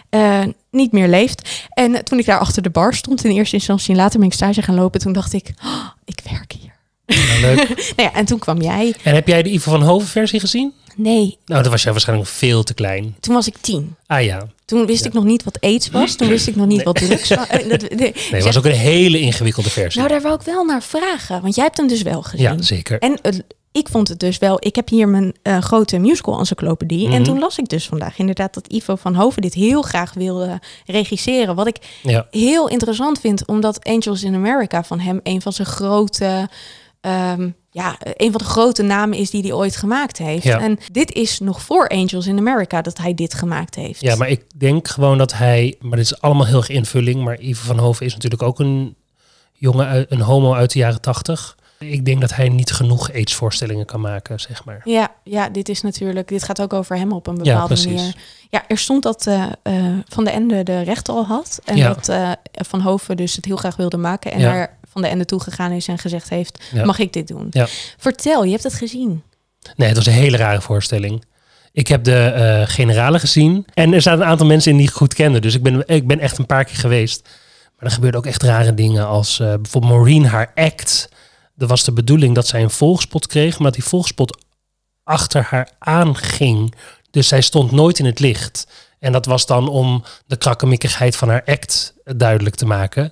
[0.09, 1.65] eh, niet meer leeft.
[1.69, 3.89] En toen ik daar achter de bar stond in eerste instantie.
[3.93, 4.99] En later ben ik stage gaan lopen.
[4.99, 6.74] Toen dacht ik, oh, ik werk hier.
[7.05, 7.67] Nou, leuk.
[7.95, 8.95] Nou ja, en toen kwam jij.
[9.03, 10.73] en heb jij de Ivo van Hoven versie gezien?
[10.97, 13.15] Nee, Nou, dan was jij waarschijnlijk veel te klein.
[13.19, 13.95] toen was ik tien.
[14.07, 14.47] Ah ja.
[14.65, 16.15] Toen wist ik nog niet wat aids was.
[16.15, 17.47] Toen wist ik nog niet wat drugs was.
[17.49, 18.13] Eh, dat- nee.
[18.15, 19.99] Zeg- was ook een hele ingewikkelde versie.
[20.01, 21.41] Nou, daar wou ik wel naar vragen.
[21.41, 22.41] Want jij hebt hem dus wel gezien.
[22.41, 22.99] ja, zeker.
[22.99, 23.33] En eh,
[23.71, 24.57] ik vond het dus wel...
[24.59, 27.05] Ik heb hier mijn eh, grote musical encyclopedie.
[27.05, 27.23] En Mhm.
[27.23, 31.55] toen las ik dus vandaag inderdaad dat Ivo van Hoven dit heel graag wilde regisseren.
[31.55, 32.27] Wat ik Ja.
[32.31, 33.45] heel interessant vind.
[33.47, 36.49] Omdat Angels in America van hem een van zijn grote...
[37.05, 40.43] ehm, ja, een van de grote namen is die hij ooit gemaakt heeft.
[40.43, 40.59] Ja.
[40.59, 44.01] En dit is nog voor Angels in America dat hij dit gemaakt heeft.
[44.01, 47.39] Ja, maar ik denk gewoon dat hij, maar dit is allemaal heel erg invulling, maar
[47.39, 48.95] Ivo van Hoven is natuurlijk ook een
[49.53, 51.55] jongen, een homo uit de jaren tachtig.
[51.79, 54.81] Ik denk dat hij niet genoeg aidsvoorstellingen kan maken, zeg maar.
[54.83, 57.85] Ja, ja, dit is natuurlijk, dit gaat ook over hem op een Ja, bepaalde precies.
[57.95, 58.15] manier.
[58.49, 59.73] Ja, er stond dat eh, eh,
[60.07, 61.59] Van de Ende de recht al had.
[61.65, 61.87] En Ja.
[61.93, 64.31] dat eh, Van Hoven dus het heel graag wilde maken.
[64.31, 64.69] En Ja.
[64.95, 66.85] Van de Ende toegegaan is en gezegd heeft, Ja.
[66.85, 67.47] mag ik dit doen?
[67.49, 67.67] Ja.
[67.97, 69.23] Vertel, je hebt het gezien.
[69.75, 71.23] Nee, het was een hele rare voorstelling.
[71.71, 74.93] Ik heb de eh generale gezien en er zaten een aantal mensen in die ik
[74.93, 75.39] goed kende.
[75.39, 77.21] Dus ik ben, ik ben echt een paar keer geweest.
[77.75, 81.09] Maar er gebeurden ook echt rare dingen als eh, bijvoorbeeld Maureen, haar act.
[81.57, 84.37] Er was de bedoeling dat zij een volgspot kreeg, maar die volgspot
[85.03, 86.73] achter haar aanging.
[87.11, 88.67] Dus zij stond nooit in het licht.
[88.99, 93.11] En dat was dan om de krakkemikkigheid van haar act duidelijk te maken.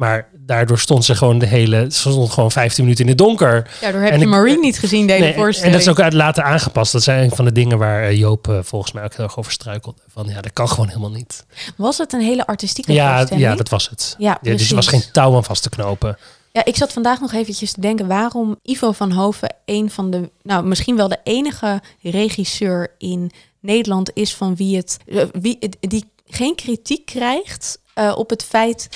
[0.00, 1.86] Maar daardoor stond ze gewoon de hele...
[1.90, 3.70] Ze stond gewoon 15 minuten in het donker.
[3.80, 5.64] Daardoor heb En je ik- Maureen niet gezien, deze Nee, voorstelling.
[5.64, 6.92] en dat is ook uit later aangepast.
[6.92, 9.38] Dat zijn een van de dingen waar eh, Joop eh, volgens mij ook heel erg
[9.38, 9.98] over struikelde.
[10.08, 11.44] Van ja, dat kan gewoon helemaal niet.
[11.76, 13.46] Was het een hele artistieke Ja, voorstelling?
[13.46, 14.14] ja, dat was het.
[14.18, 16.18] Ja, Ja, dus er was geen touw aan vast te knopen.
[16.52, 20.30] Ja, ik zat vandaag nog eventjes te denken waarom Ivo van Hoven een van de,
[20.42, 23.30] nou misschien wel de enige regisseur in
[23.60, 27.78] Nederland is van wie het, eh, wie, die geen kritiek krijgt
[28.16, 28.88] op het feit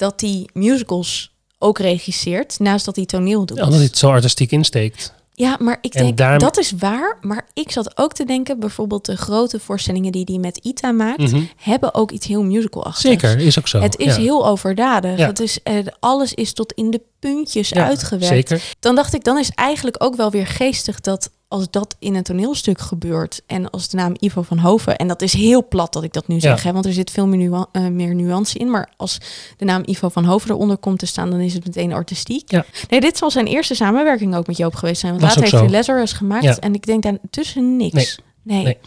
[0.00, 3.56] dat hij musicals ook regisseert, naast dat hij toneel doet.
[3.56, 5.12] Ja, omdat hij het zo artistiek insteekt.
[5.32, 7.18] Ja, maar ik En denk, daarom- dat is waar.
[7.20, 11.18] Maar ik zat ook te denken, bijvoorbeeld de grote voorstellingen die hij met Ita maakt,
[11.18, 11.42] Mhm.
[11.56, 13.20] hebben ook iets heel musical-achtigs.
[13.22, 13.80] Zeker, is ook zo.
[13.80, 14.20] Het is ja.
[14.20, 15.18] heel overdadig.
[15.18, 15.26] Ja.
[15.26, 18.48] Het is, eh, alles is tot in de puntjes Ja, uitgewerkt.
[18.48, 18.62] Zeker.
[18.80, 22.22] Dan dacht ik, dan is eigenlijk ook wel weer geestig dat als dat in een
[22.22, 26.02] toneelstuk gebeurt en als de naam Ivo van Hoven, en dat is heel plat dat
[26.02, 26.68] ik dat nu zeg, Ja.
[26.68, 29.18] hè, want er zit veel meer, eh, meer nuance in, maar als
[29.56, 32.50] de naam Ivo van Hoven eronder komt te staan, dan is het meteen artistiek.
[32.50, 32.64] Ja.
[32.88, 35.62] Nee, dit zal zijn eerste samenwerking ook met Joop geweest zijn, want later ook heeft
[35.62, 35.70] hij.
[35.72, 36.56] Lazarus gemaakt Ja.
[36.56, 37.92] en ik denk daar tussen niks.
[37.94, 38.06] Nee.
[38.42, 38.64] Nee.
[38.64, 38.78] Nee.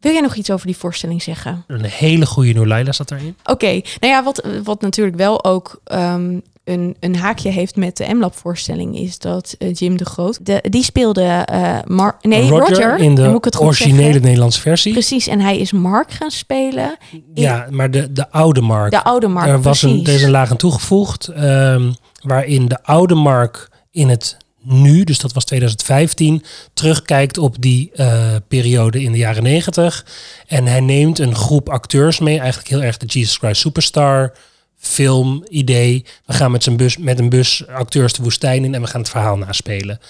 [0.00, 1.64] Wil jij nog iets over die voorstelling zeggen?
[1.66, 3.36] Een hele goede Noorlaila zat daarin.
[3.44, 8.14] Oké, nou ja, wat, wat natuurlijk wel ook ehm, een, een haakje heeft met de
[8.14, 11.46] M-Lab-voorstelling is dat eh, Jim de Groot, de, die speelde
[11.86, 14.22] Mar nee, Roger, in de originele zeggen.
[14.22, 14.92] Nederlandse versie.
[14.92, 16.96] Precies, en hij is Mark gaan spelen.
[17.34, 18.90] Ja, maar de, de oude Mark.
[18.90, 21.92] De oude Mark, er, was een, er is een laag aan toegevoegd, ehm,
[22.22, 26.44] waarin de oude Mark in het nu, dus dat was 2015,
[26.74, 30.06] terugkijkt op die eh, periode in de jaren 90.
[30.46, 34.32] En hij neemt een groep acteurs mee, eigenlijk heel erg de Jesus Christ Superstar
[34.82, 36.04] film idee.
[36.26, 39.00] We gaan met, zijn bus, met een bus acteurs de woestijn in en we gaan
[39.00, 40.00] het verhaal naspelen.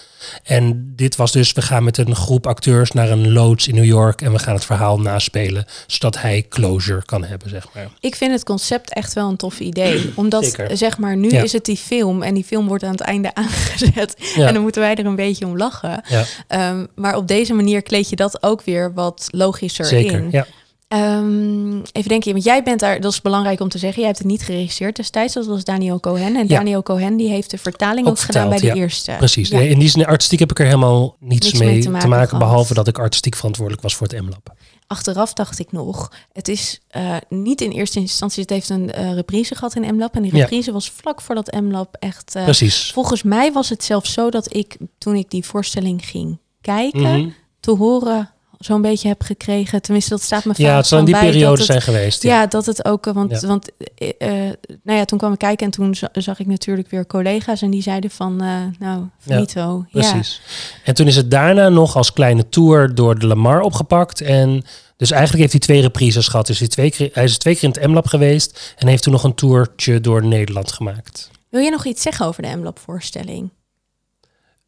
[0.42, 3.84] En dit was dus, we gaan met een groep acteurs naar een loods in New
[3.84, 7.88] York en we gaan het verhaal naspelen, zodat hij closure kan hebben, zeg maar.
[8.00, 10.12] Ik vind het concept echt wel een tof idee.
[10.14, 10.76] Omdat, Zeker.
[10.76, 11.42] zeg maar, nu Ja.
[11.42, 14.14] is het die film en die film wordt aan het einde aangezet.
[14.36, 14.46] Ja.
[14.46, 16.02] En dan moeten wij er een beetje om lachen.
[16.08, 20.18] Ja, Ehm, maar op deze manier kleed je dat ook weer wat logischer zeker.
[20.18, 20.28] in.
[20.30, 20.46] Ja.
[20.92, 24.18] Ehm, even denken, want jij bent daar, dat is belangrijk om te zeggen, jij hebt
[24.18, 26.36] het niet geregisseerd destijds, dat was Daniel Cohen.
[26.36, 26.56] En Ja.
[26.56, 28.74] Daniel Cohen die heeft de vertaling ook, Ook gedaan bij de ja.
[28.74, 29.14] eerste.
[29.18, 29.48] Precies.
[29.48, 29.58] Ja.
[29.58, 32.38] Nee, In die zin, artistiek heb ik er helemaal niets, mee, mee te te maken
[32.38, 34.52] behalve dat ik artistiek verantwoordelijk was voor het M-lab.
[34.86, 39.12] Achteraf dacht ik nog, het is eh, niet in eerste instantie, het heeft een eh,
[39.14, 40.14] reprise gehad in M-Lab.
[40.16, 42.34] En die reprise was vlak voordat M-Lab echt...
[42.34, 42.90] eh, Precies.
[42.92, 47.28] volgens mij was het zelfs zo dat ik, toen ik die voorstelling ging kijken, Mhm.
[47.60, 48.30] te horen
[48.64, 49.82] zo'n beetje heb gekregen.
[49.82, 52.22] Tenminste, dat staat me vaak Ja, het zal in die periode zijn geweest.
[52.22, 52.46] Ja, Ja.
[52.46, 53.46] dat het ook, eh, want, Ja.
[53.46, 54.52] want eh, eh,
[54.82, 57.70] nou ja, toen kwam ik kijken en toen za- zag ik natuurlijk weer collega's en
[57.70, 58.48] die zeiden van, eh,
[58.78, 59.84] nou, finito.
[59.88, 60.40] Ja, Precies.
[60.84, 64.20] En toen is het daarna nog als kleine tour door de Lamar opgepakt.
[64.20, 64.64] En
[64.96, 66.46] dus eigenlijk heeft hij twee reprises gehad.
[66.46, 68.74] Dus hij, twee keer, hij is twee keer in het M-lab geweest.
[68.78, 71.30] En heeft toen nog een tourtje door Nederland gemaakt.
[71.48, 73.50] Wil je nog iets zeggen over de M-Lab voorstelling?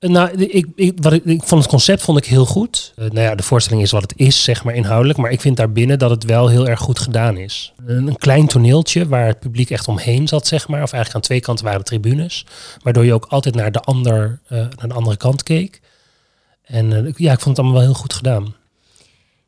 [0.07, 2.93] Nou, ik, wat ik, vond het concept vond ik heel goed.
[2.97, 5.19] Eh, nou ja, de voorstelling is wat het is, zeg maar inhoudelijk.
[5.19, 7.73] Maar ik vind daarbinnen dat het wel heel erg goed gedaan is.
[7.87, 10.83] Een, klein toneeltje waar het publiek echt omheen zat, zeg maar.
[10.83, 12.47] Of eigenlijk aan twee kanten waren tribunes.
[12.83, 15.81] Waardoor je ook altijd naar de, ander, eh, naar de andere kant keek.
[16.65, 18.55] En eh, ja, ik vond het allemaal wel heel goed gedaan.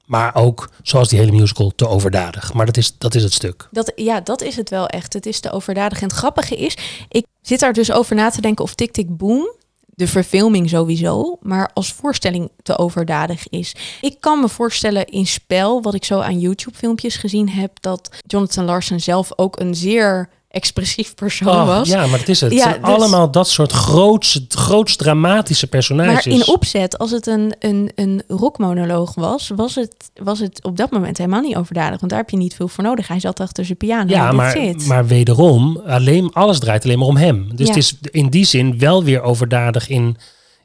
[0.05, 2.53] Maar ook, zoals die hele musical, te overdadig.
[2.53, 3.69] Maar dat is, dat is het stuk.
[3.71, 5.13] Dat, ja, dat is het wel echt.
[5.13, 6.01] Het is te overdadig.
[6.01, 6.77] En het grappige is,
[7.09, 9.55] ik zit daar dus over na te denken of Tik Tik Boom,
[9.97, 13.75] de verfilming sowieso, maar als voorstelling te overdadig is.
[14.01, 18.11] Ik kan me voorstellen in spel, wat ik zo aan YouTube filmpjes gezien heb, dat
[18.27, 21.89] Jonathan Larson zelf ook een zeer expressief persoon Oh, was.
[21.89, 22.53] ja, maar dat is het.
[22.53, 26.25] Ja, het zijn dus- allemaal dat soort groots, groots dramatische personages.
[26.27, 30.77] Maar in opzet, als het een, een, een rockmonoloog was, was het, was het op
[30.77, 31.99] dat moment helemaal niet overdadig.
[32.01, 33.09] Want daar heb je niet veel voor nodig.
[33.09, 34.11] Hij zat achter zijn piano.
[34.11, 34.87] Ja, en maar, that's it.
[34.87, 37.57] maar wederom, alleen, alles draait alleen maar om hem.
[37.57, 37.75] Dus Ja.
[37.75, 40.17] het is in die zin wel weer overdadig in,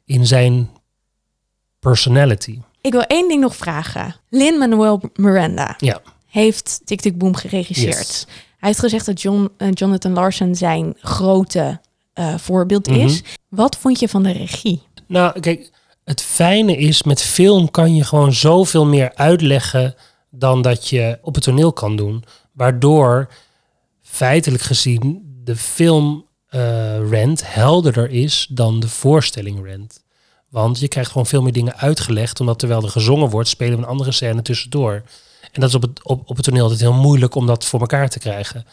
[0.04, 0.70] in zijn
[1.80, 2.58] personality.
[2.80, 4.16] Ik wil één ding nog vragen.
[4.30, 6.00] Lin-Manuel Miranda Ja.
[6.26, 7.96] heeft Tik Tik Boom geregisseerd.
[7.96, 8.26] Yes.
[8.62, 11.80] Hij heeft gezegd dat John, eh, Jonathan Larson zijn grote
[12.12, 12.98] eh, voorbeeld Mhm.
[13.00, 13.22] is.
[13.48, 14.82] Wat vond je van de regie?
[15.06, 15.70] Nou, kijk,
[16.04, 19.94] het fijne is, met film kan je gewoon zoveel meer uitleggen
[20.30, 22.24] dan dat je op het toneel kan doen.
[22.52, 23.28] Waardoor
[24.02, 30.02] feitelijk gezien de film eh Rent helderder is dan de voorstelling Rent.
[30.48, 33.82] Want je krijgt gewoon veel meer dingen uitgelegd, omdat terwijl er gezongen wordt, spelen we
[33.82, 35.02] een andere scène tussendoor.
[35.52, 37.80] En dat is op het, op, op het toneel altijd heel moeilijk om dat voor
[37.80, 38.64] elkaar te krijgen.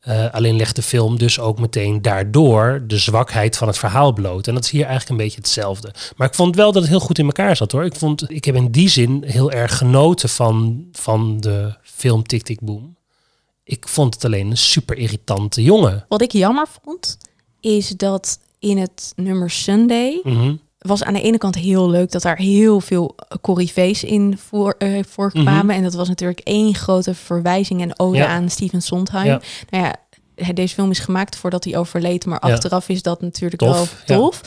[0.00, 4.46] Eh, alleen legt de film dus ook meteen daardoor de zwakheid van het verhaal bloot.
[4.46, 5.94] En dat is hier eigenlijk een beetje hetzelfde.
[6.16, 7.84] Maar ik vond wel dat het heel goed in elkaar zat hoor.
[7.84, 12.42] Ik, vond, ik heb in die zin heel erg genoten van, van de film Tik
[12.42, 12.96] Tik Boom.
[13.64, 16.04] Ik vond het alleen een super irritante jongen.
[16.08, 17.18] Wat ik jammer vond,
[17.60, 20.54] is dat in het nummer Sunday Mhm.
[20.86, 25.04] Was aan de ene kant heel leuk dat daar heel veel corrivees in voor, eh,
[25.08, 25.74] voorkwamen.
[25.76, 28.26] En dat was natuurlijk één grote verwijzing en ode Mhm.
[28.26, 28.34] Ja.
[28.34, 29.26] aan Steven Sondheim.
[29.26, 29.40] Ja.
[29.70, 29.84] Nou
[30.36, 32.52] ja, deze film is gemaakt voordat hij overleed, maar Ja.
[32.52, 34.02] achteraf is dat natuurlijk Tof.
[34.06, 34.40] wel tof.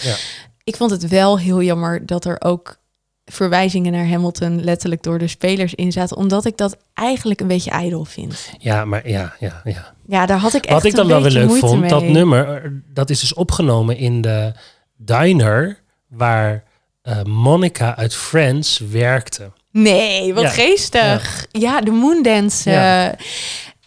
[0.63, 2.77] Ik vond het wel heel jammer dat er ook
[3.25, 7.69] verwijzingen naar Hamilton letterlijk door de spelers in zaten, omdat ik dat eigenlijk een beetje
[7.71, 8.51] ijdel vind.
[8.59, 9.93] Ja, maar ja, ja, ja.
[10.07, 11.89] Ja, daar had ik echt Wat ik dan wel weer leuk vond, mee.
[11.89, 14.51] dat nummer, eh, dat is dus opgenomen in de
[14.97, 15.79] diner
[16.09, 16.63] waar
[17.01, 19.51] eh, Monica uit Friends werkte.
[19.71, 20.49] Nee, wat Ja.
[20.49, 21.45] geestig.
[21.51, 22.69] Ja, de Moondance.
[22.69, 23.15] Ja.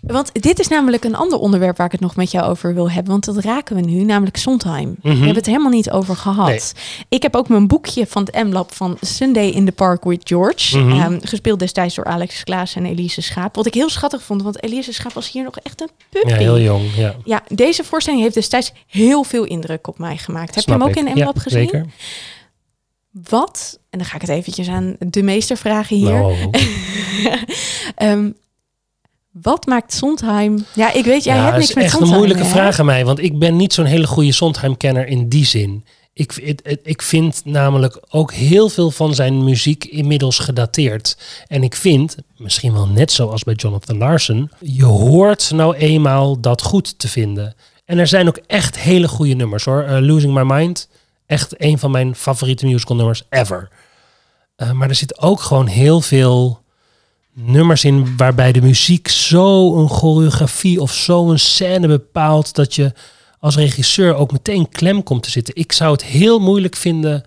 [0.03, 2.91] Want dit is namelijk een ander onderwerp waar ik het nog met jou over wil
[2.91, 3.13] hebben.
[3.13, 4.89] Want dat raken we nu, namelijk Sondheim.
[4.89, 5.09] Mhm.
[5.09, 6.47] We hebben het helemaal niet over gehad.
[6.49, 6.61] Nee.
[7.09, 10.79] Ik heb ook mijn boekje van het M-Lab van Sunday in the Park with George.
[10.79, 11.01] Mhm.
[11.01, 13.55] Ehm, gespeeld destijds door Alex Klaas en Elise Schaap.
[13.55, 16.29] Wat ik heel schattig vond, want Elise Schaap was hier nog echt een puppy.
[16.29, 16.95] Ja, heel jong.
[16.97, 17.15] Ja.
[17.25, 20.55] Ja, deze voorstelling heeft destijds heel veel indruk op mij gemaakt.
[20.55, 20.97] Heb je hem ook ik.
[20.97, 21.63] in M-Lab Ja, gezien?
[21.69, 21.87] Zeker.
[23.29, 26.13] Wat, en dan ga ik het eventjes aan de meester vragen hier.
[26.13, 26.35] Nou,
[27.95, 28.31] Ehm,
[29.33, 30.65] wat maakt Sondheim...
[30.75, 32.13] Ja, ik weet, jij ja, hebt dat niks is met echt Sondheim.
[32.13, 32.59] een moeilijke hè?
[32.59, 35.85] vraag aan mij, want ik ben niet zo'n hele goede Sondheim-kenner in die zin.
[36.15, 41.17] Ik, het- ik vind namelijk ook heel veel van zijn muziek inmiddels gedateerd.
[41.47, 46.63] En ik vind, misschien wel net zoals bij Jonathan Larson, je hoort nou eenmaal dat
[46.63, 47.55] goed te vinden.
[47.85, 49.83] En er zijn ook echt hele goede nummers hoor.
[49.83, 50.89] Eh, Losing My Mind,
[51.27, 53.69] echt een van mijn favoriete musical nummers ever.
[54.57, 56.61] Eh, maar er zit ook gewoon heel veel
[57.35, 62.93] nummers in waarbij de muziek zo een choreografie of zo een scène bepaalt dat je
[63.39, 65.55] als regisseur ook meteen klem komt te zitten.
[65.57, 67.25] Ik zou het heel moeilijk vinden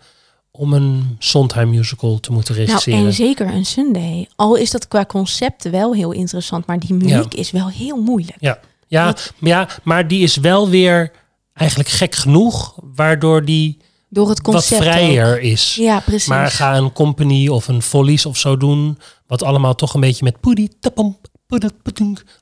[0.51, 3.05] om een Sondheim musical te moeten Nou, regisseren.
[3.05, 4.27] en zeker een Sunday.
[4.35, 8.37] Al is dat qua concept wel heel interessant, maar die muziek is wel heel moeilijk.
[8.39, 11.11] ja, ja, ja, maar die is wel weer
[11.53, 13.77] eigenlijk gek genoeg, waardoor die
[14.09, 14.93] Door het concept wat ook.
[14.93, 15.75] vrijer is.
[15.75, 16.27] Ja, precies.
[16.27, 18.97] Maar ga een company of een follies of zo doen,
[19.27, 21.17] wat allemaal toch een beetje met poedie, tapam,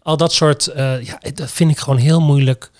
[0.01, 2.71] al dat soort, eh, ja, dat vind ik gewoon heel moeilijk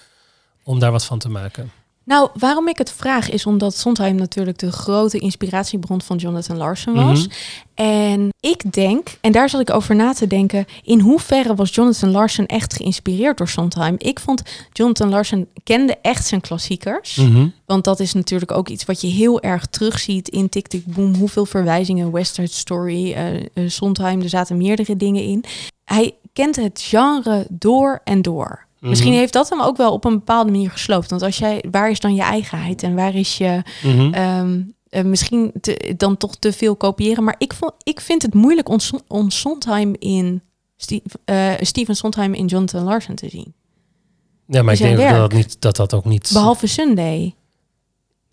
[0.64, 1.72] om daar wat van te maken.
[2.06, 6.94] Nou, waarom ik het vraag is omdat Sondheim natuurlijk de grote inspiratiebron van Jonathan Larson
[6.94, 7.28] was.
[7.28, 7.36] Mhm.
[7.74, 12.12] En ik denk, en daar zat ik over na te denken, in hoeverre was Jonathan
[12.12, 13.96] Larson echt geïnspireerd door Sondheim?
[13.98, 14.42] Ik vond
[14.72, 17.16] Jonathan Larson kende echt zijn klassiekers.
[17.16, 17.48] Mhm.
[17.66, 21.16] Want dat is natuurlijk ook iets wat je heel erg terugziet in Tick Tick Boom.
[21.16, 25.44] Hoeveel verwijzingen, West Side Story, eh, Sondheim, er zaten meerdere dingen in.
[25.86, 28.66] Hij kent het genre door en door.
[28.84, 28.92] Mhm.
[28.92, 31.10] Misschien heeft dat hem ook wel op een bepaalde manier gesloopt.
[31.10, 34.14] Want als jij, waar is dan je eigenheid en waar is je Mhm.
[34.14, 37.24] ehm, eh, misschien te, dan toch te veel kopiëren?
[37.24, 38.78] Maar ik, vond, ik vind het moeilijk om,
[39.08, 40.42] om Sondheim in
[40.78, 43.54] Ste- eh, Steven Sondheim in Jonathan Larson te zien.
[44.48, 46.30] Ja, maar ik denk dat dat, niet, dat dat ook niet...
[46.34, 47.36] Behalve Sunday.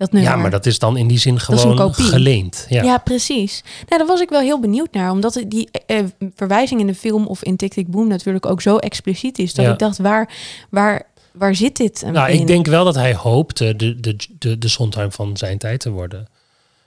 [0.00, 0.30] Dat nummer.
[0.30, 2.66] ja, maar dat is dan in die zin gewoon geleend.
[2.68, 2.82] Ja.
[2.82, 2.98] Ja.
[2.98, 3.62] precies.
[3.88, 5.10] Nou, daar was ik wel heel benieuwd naar.
[5.10, 6.04] Omdat die eh,
[6.36, 9.54] verwijzing in de film of in Tick Tick Boom natuurlijk ook zo expliciet is.
[9.54, 9.72] Dat Ja.
[9.72, 10.28] ik dacht, waar,
[10.70, 12.40] waar, waar zit dit hem nou, in?
[12.40, 15.90] ik denk wel dat hij hoopte de, de, de, de Sondheim van zijn tijd te
[15.90, 16.28] worden.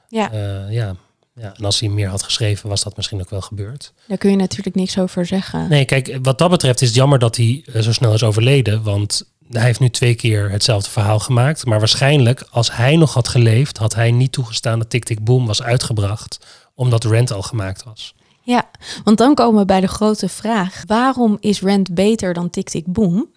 [0.07, 0.95] Ja, Eh, ja.
[1.36, 1.53] ja.
[1.57, 3.93] En als hij meer had geschreven, was dat misschien ook wel gebeurd.
[4.07, 5.70] daar kun je natuurlijk niks over zeggen.
[5.70, 8.84] Nee, kijk, wat dat betreft is het jammer dat hij eh, zo snel is overleden.
[8.84, 11.65] Want hij heeft nu twee keer hetzelfde verhaal gemaakt.
[11.65, 15.45] Maar waarschijnlijk, als hij nog had geleefd, had hij niet toegestaan dat Tick Tick Boom
[15.45, 16.45] was uitgebracht.
[16.75, 18.15] Omdat Rent al gemaakt was.
[18.41, 18.69] Ja,
[19.03, 20.83] want dan komen we bij de grote vraag.
[20.85, 23.31] Waarom is Rent beter dan Tick Tick Boom?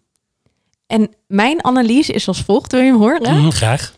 [0.87, 2.73] En mijn analyse is als volgt.
[2.73, 3.41] Wil je hem horen?
[3.41, 3.95] Mhm, graag.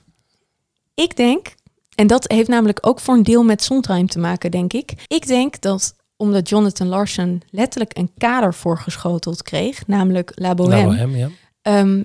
[0.94, 1.54] Ik denk,
[1.94, 4.92] en dat heeft namelijk ook voor een deel met Sondheim te maken, denk ik.
[5.06, 11.28] Ik denk dat omdat Jonathan Larson letterlijk een kader voorgeschoteld kreeg, namelijk La Bohème, ja.
[11.68, 12.04] Ehm,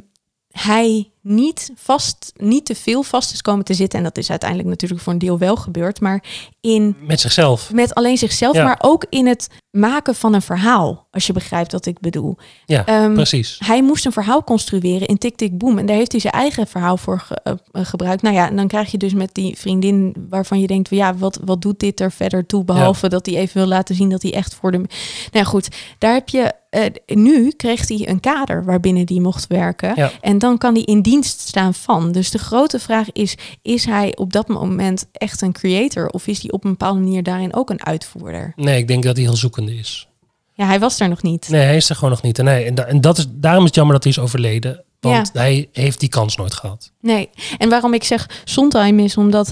[0.52, 3.98] hij niet vast, niet te veel vast is komen te zitten.
[4.00, 6.00] En dat is uiteindelijk natuurlijk voor een deel wel gebeurd.
[6.02, 6.24] Maar
[6.62, 7.72] in Met zichzelf.
[7.74, 8.64] met alleen zichzelf, Ja.
[8.64, 9.48] maar ook in het
[9.78, 11.08] maken van een verhaal.
[11.12, 12.38] Als je begrijpt wat ik bedoel.
[12.66, 13.60] Ja, Ehm, precies.
[13.66, 15.78] Hij moest een verhaal construeren in Tik Tik Boom.
[15.78, 18.22] En daar heeft hij zijn eigen verhaal voor ge- eh, eh, gebruikt.
[18.22, 20.90] Nou ja, en dan krijg je dus met die vriendin waarvan je denkt...
[20.90, 22.64] ja, wat, wat doet dit er verder toe?
[22.64, 24.78] Behalve dat hij even wil laten zien dat hij echt voor de...
[24.78, 24.88] Nou
[25.32, 25.68] ja, goed,
[25.98, 26.52] daar heb je...
[26.70, 29.92] eh, nu kreeg hij een kader waarbinnen hij mocht werken.
[29.96, 30.12] Ja.
[30.22, 32.12] En dan kan hij in dienst staan van.
[32.12, 33.36] Dus de grote vraag is...
[33.62, 36.08] is hij op dat moment echt een creator?
[36.08, 38.54] Of is hij op een bepaalde manier daarin ook een uitvoerder?
[38.56, 39.36] Nee, ik denk dat hij heel
[39.70, 40.08] is.
[40.54, 41.48] Ja, hij was er nog niet.
[41.50, 42.40] Nee, hij is er gewoon nog niet.
[42.40, 44.84] En, nee, en, da- en dat is, daarom is het jammer dat hij is overleden.
[45.00, 46.92] Want hij heeft die kans nooit gehad.
[47.02, 49.52] Nee, en waarom ik zeg Sondheim is omdat...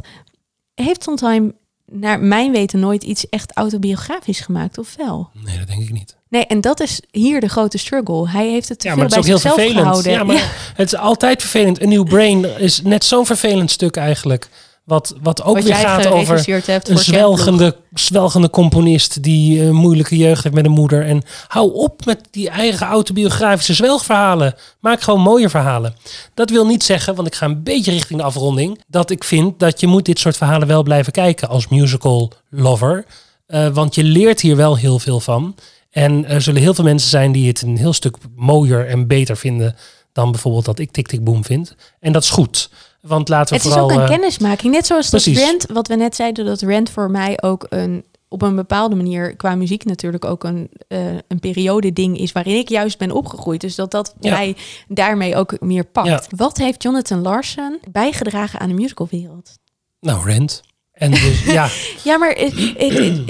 [0.74, 1.53] Heeft Sondheim
[1.86, 5.30] naar mijn weten nooit iets echt autobiografisch gemaakt, of wel?
[5.34, 6.18] Nee, dat denk ik niet.
[6.30, 8.30] Nee, en dat is hier de grote struggle.
[8.30, 10.12] Hij heeft het te Ja, veel bij zichzelf gehouden.
[10.12, 10.43] Ja, maar Ja,
[10.76, 11.82] het is altijd vervelend.
[11.82, 14.49] Een New Brain is net zo'n vervelend stuk eigenlijk.
[14.84, 16.44] Wat, wat ook wat weer gaat over
[16.84, 21.06] een zwelgende, zwelgende componist die een moeilijke jeugd heeft met een moeder.
[21.06, 24.56] En hou op met die eigen autobiografische zwelgverhalen.
[24.80, 25.96] Maak gewoon mooie verhalen.
[26.34, 29.60] Dat wil niet zeggen, want ik ga een beetje richting de afronding, dat ik vind
[29.60, 33.06] dat je moet dit soort verhalen wel blijven kijken als musical lover.
[33.46, 35.56] Eh, want je leert hier wel heel veel van.
[35.92, 39.38] En er zullen heel veel mensen zijn die het een heel stuk mooier en beter
[39.38, 39.76] vinden
[40.14, 41.76] dan bijvoorbeeld dat ik Tik Tik Boom vind.
[42.00, 42.70] En dat is goed.
[43.02, 44.74] Want laten we Het is ook een eh, kennismaking.
[44.74, 45.43] Net zoals dat precies.
[45.43, 49.36] Rent, wat we net zeiden, dat Rent voor mij ook een op een bepaalde manier
[49.36, 53.62] qua muziek natuurlijk ook een, eh, een periode ding is waarin ik juist ben opgegroeid.
[53.62, 54.32] Dus dat dat Ja.
[54.32, 54.56] mij
[54.88, 56.08] daarmee ook meer pakt.
[56.08, 56.22] Ja.
[56.36, 59.52] Wat heeft Jonathan Larson bijgedragen aan de musicalwereld?
[59.99, 60.62] Nou, Rent.
[61.02, 61.70] En dus, ja,
[62.04, 62.36] Ja, maar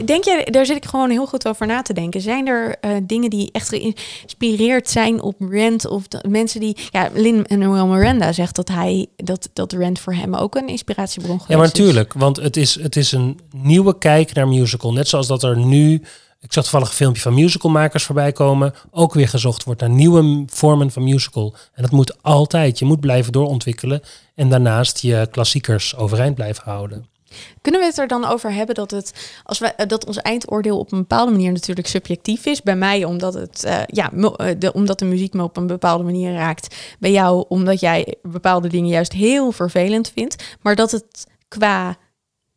[0.05, 2.21] denk je, daar zit ik gewoon heel goed over na te denken.
[2.21, 5.87] Zijn er eh, dingen die echt geïnspireerd zijn op Rent?
[5.87, 6.77] Of de, mensen die.
[6.89, 11.31] Ja, Lin Manuel Miranda zegt dat hij dat, dat Rent voor hem ook een inspiratiebron
[11.31, 11.71] geweest ja, maar is.
[11.71, 12.13] natuurlijk.
[12.13, 14.93] Want het is, het is een nieuwe kijk naar musical.
[14.93, 16.01] Net zoals dat er nu...
[16.39, 18.73] Ik zag toevallig een filmpje van musicalmakers voorbij komen.
[18.91, 21.55] Ook weer gezocht wordt naar nieuwe vormen van musical.
[21.73, 22.79] En dat moet altijd.
[22.79, 24.01] Je moet blijven doorontwikkelen.
[24.35, 27.10] En daarnaast je klassiekers overeind blijven houden.
[27.61, 30.79] Kunnen we het er dan over hebben dat het als wij eh, dat ons eindoordeel
[30.79, 32.61] op een bepaalde manier natuurlijk subjectief is?
[32.61, 36.03] Bij mij omdat het eh, ja, eh, de, omdat de muziek me op een bepaalde
[36.03, 36.75] manier raakt.
[36.99, 40.57] Bij jou omdat jij bepaalde dingen juist heel vervelend vindt.
[40.61, 41.97] Maar dat het qua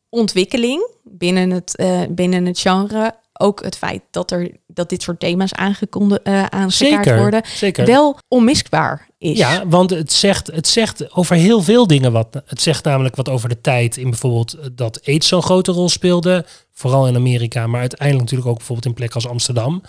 [0.08, 5.52] ontwikkeling binnen het, binnen het genre ook het feit dat er dat dit soort thema's
[5.52, 7.86] aangekondigd eh aangekaart Zeker, worden zeker.
[7.86, 9.38] wel onmisbaar is.
[9.38, 12.42] Ja, want het zegt, het zegt over heel veel dingen wat.
[12.46, 15.88] Het zegt namelijk wat over de tijd in bijvoorbeeld eh, dat AIDS zo'n grote rol
[15.88, 16.44] speelde.
[16.72, 19.82] Vooral in Amerika, maar uiteindelijk natuurlijk ook bijvoorbeeld in plekken als Amsterdam.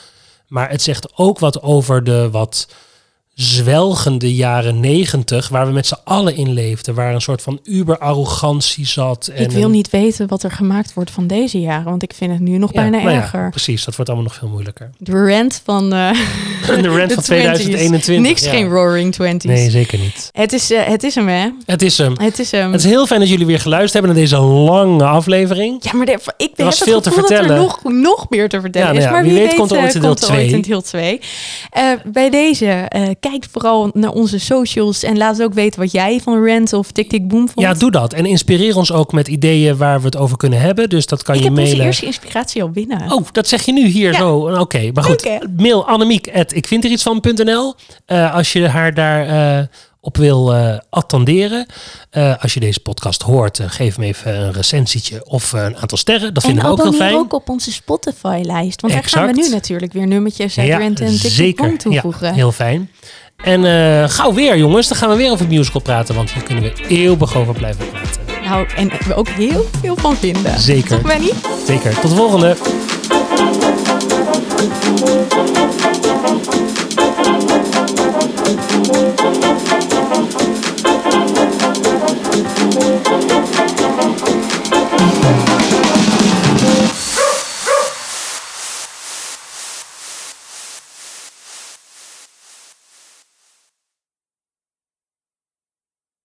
[0.47, 2.67] Maar het zegt ook wat over de wat
[3.36, 6.93] zwelgende jaren negentig, waar we met z'n allen in leefden.
[6.95, 9.27] Waar een soort van uber-arrogantie zat.
[9.27, 12.31] En ik wil niet weten wat er gemaakt wordt van deze jaren, want ik vind
[12.31, 13.49] het nu nog Ja, bijna nou ja, erger.
[13.49, 14.89] precies, dat wordt allemaal nog veel moeilijker.
[14.97, 16.09] De rent van eh
[16.81, 17.25] De rent van 20s.
[17.25, 18.19] 2021.
[18.19, 18.49] Niks ja.
[18.49, 19.51] geen roaring twenties.
[19.51, 20.29] Nee, zeker niet.
[20.31, 21.49] Het is, eh, het is hem, hè?
[21.65, 22.13] Het is hem.
[22.19, 22.71] Het is hem.
[22.71, 25.77] Het is heel fijn dat jullie weer geluisterd hebben naar deze lange aflevering.
[25.83, 27.57] Ja, maar de- ik Er was veel te dat er vertellen.
[27.57, 29.11] nog, nog meer te vertellen nou is.
[29.11, 31.19] Maar wie wie, weet komt er ooit eh, een deel komt ooit een deel 2.
[32.05, 32.89] bij deze,
[33.32, 37.09] kijk vooral naar onze socials en laat ook weten wat jij van Rent of Tik
[37.09, 37.59] Tik Boom vond.
[37.67, 38.13] Ja, doe dat.
[38.13, 40.89] En inspireer ons ook met ideeën waar we het over kunnen hebben.
[40.89, 41.86] Dus dat kan ik je heb onze mailen.
[41.86, 43.11] eerste inspiratie al binnen.
[43.11, 44.17] Oh, dat zeg je nu hier Ja.
[44.17, 44.59] zo.
[44.59, 45.30] Oké, maar goed.
[45.57, 47.73] Mail Annemiek at ik vind er iets van.nl.
[48.05, 49.28] Eh, als je haar daar
[49.59, 49.65] eh,
[50.06, 51.66] op wil eh, attenderen.
[52.10, 55.97] Eh, als je deze podcast hoort, eh, geef me even een recensietje of een aantal
[55.97, 56.34] sterren.
[56.34, 57.16] Dat en vinden we ook heel fijn.
[57.16, 58.82] ook op onze Spotify-lijst.
[58.82, 61.78] Want daar gaan we nu natuurlijk weer nummertjes uit Rent en Tik Tik zeker.
[61.78, 62.28] Toevoegen.
[62.28, 62.91] Ja, heel fijn.
[63.43, 64.88] En gauw weer, jongens.
[64.88, 66.16] Dan gaan we weer over musical praten.
[66.16, 68.22] Want hier kunnen we eeuwig over blijven praten.
[68.43, 70.60] Nou, en we ook heel veel van vinden.
[70.60, 71.01] Zeker.
[71.01, 71.32] Toch, Benny?
[71.68, 71.99] Zeker.
[71.99, 72.56] Tot de volgende.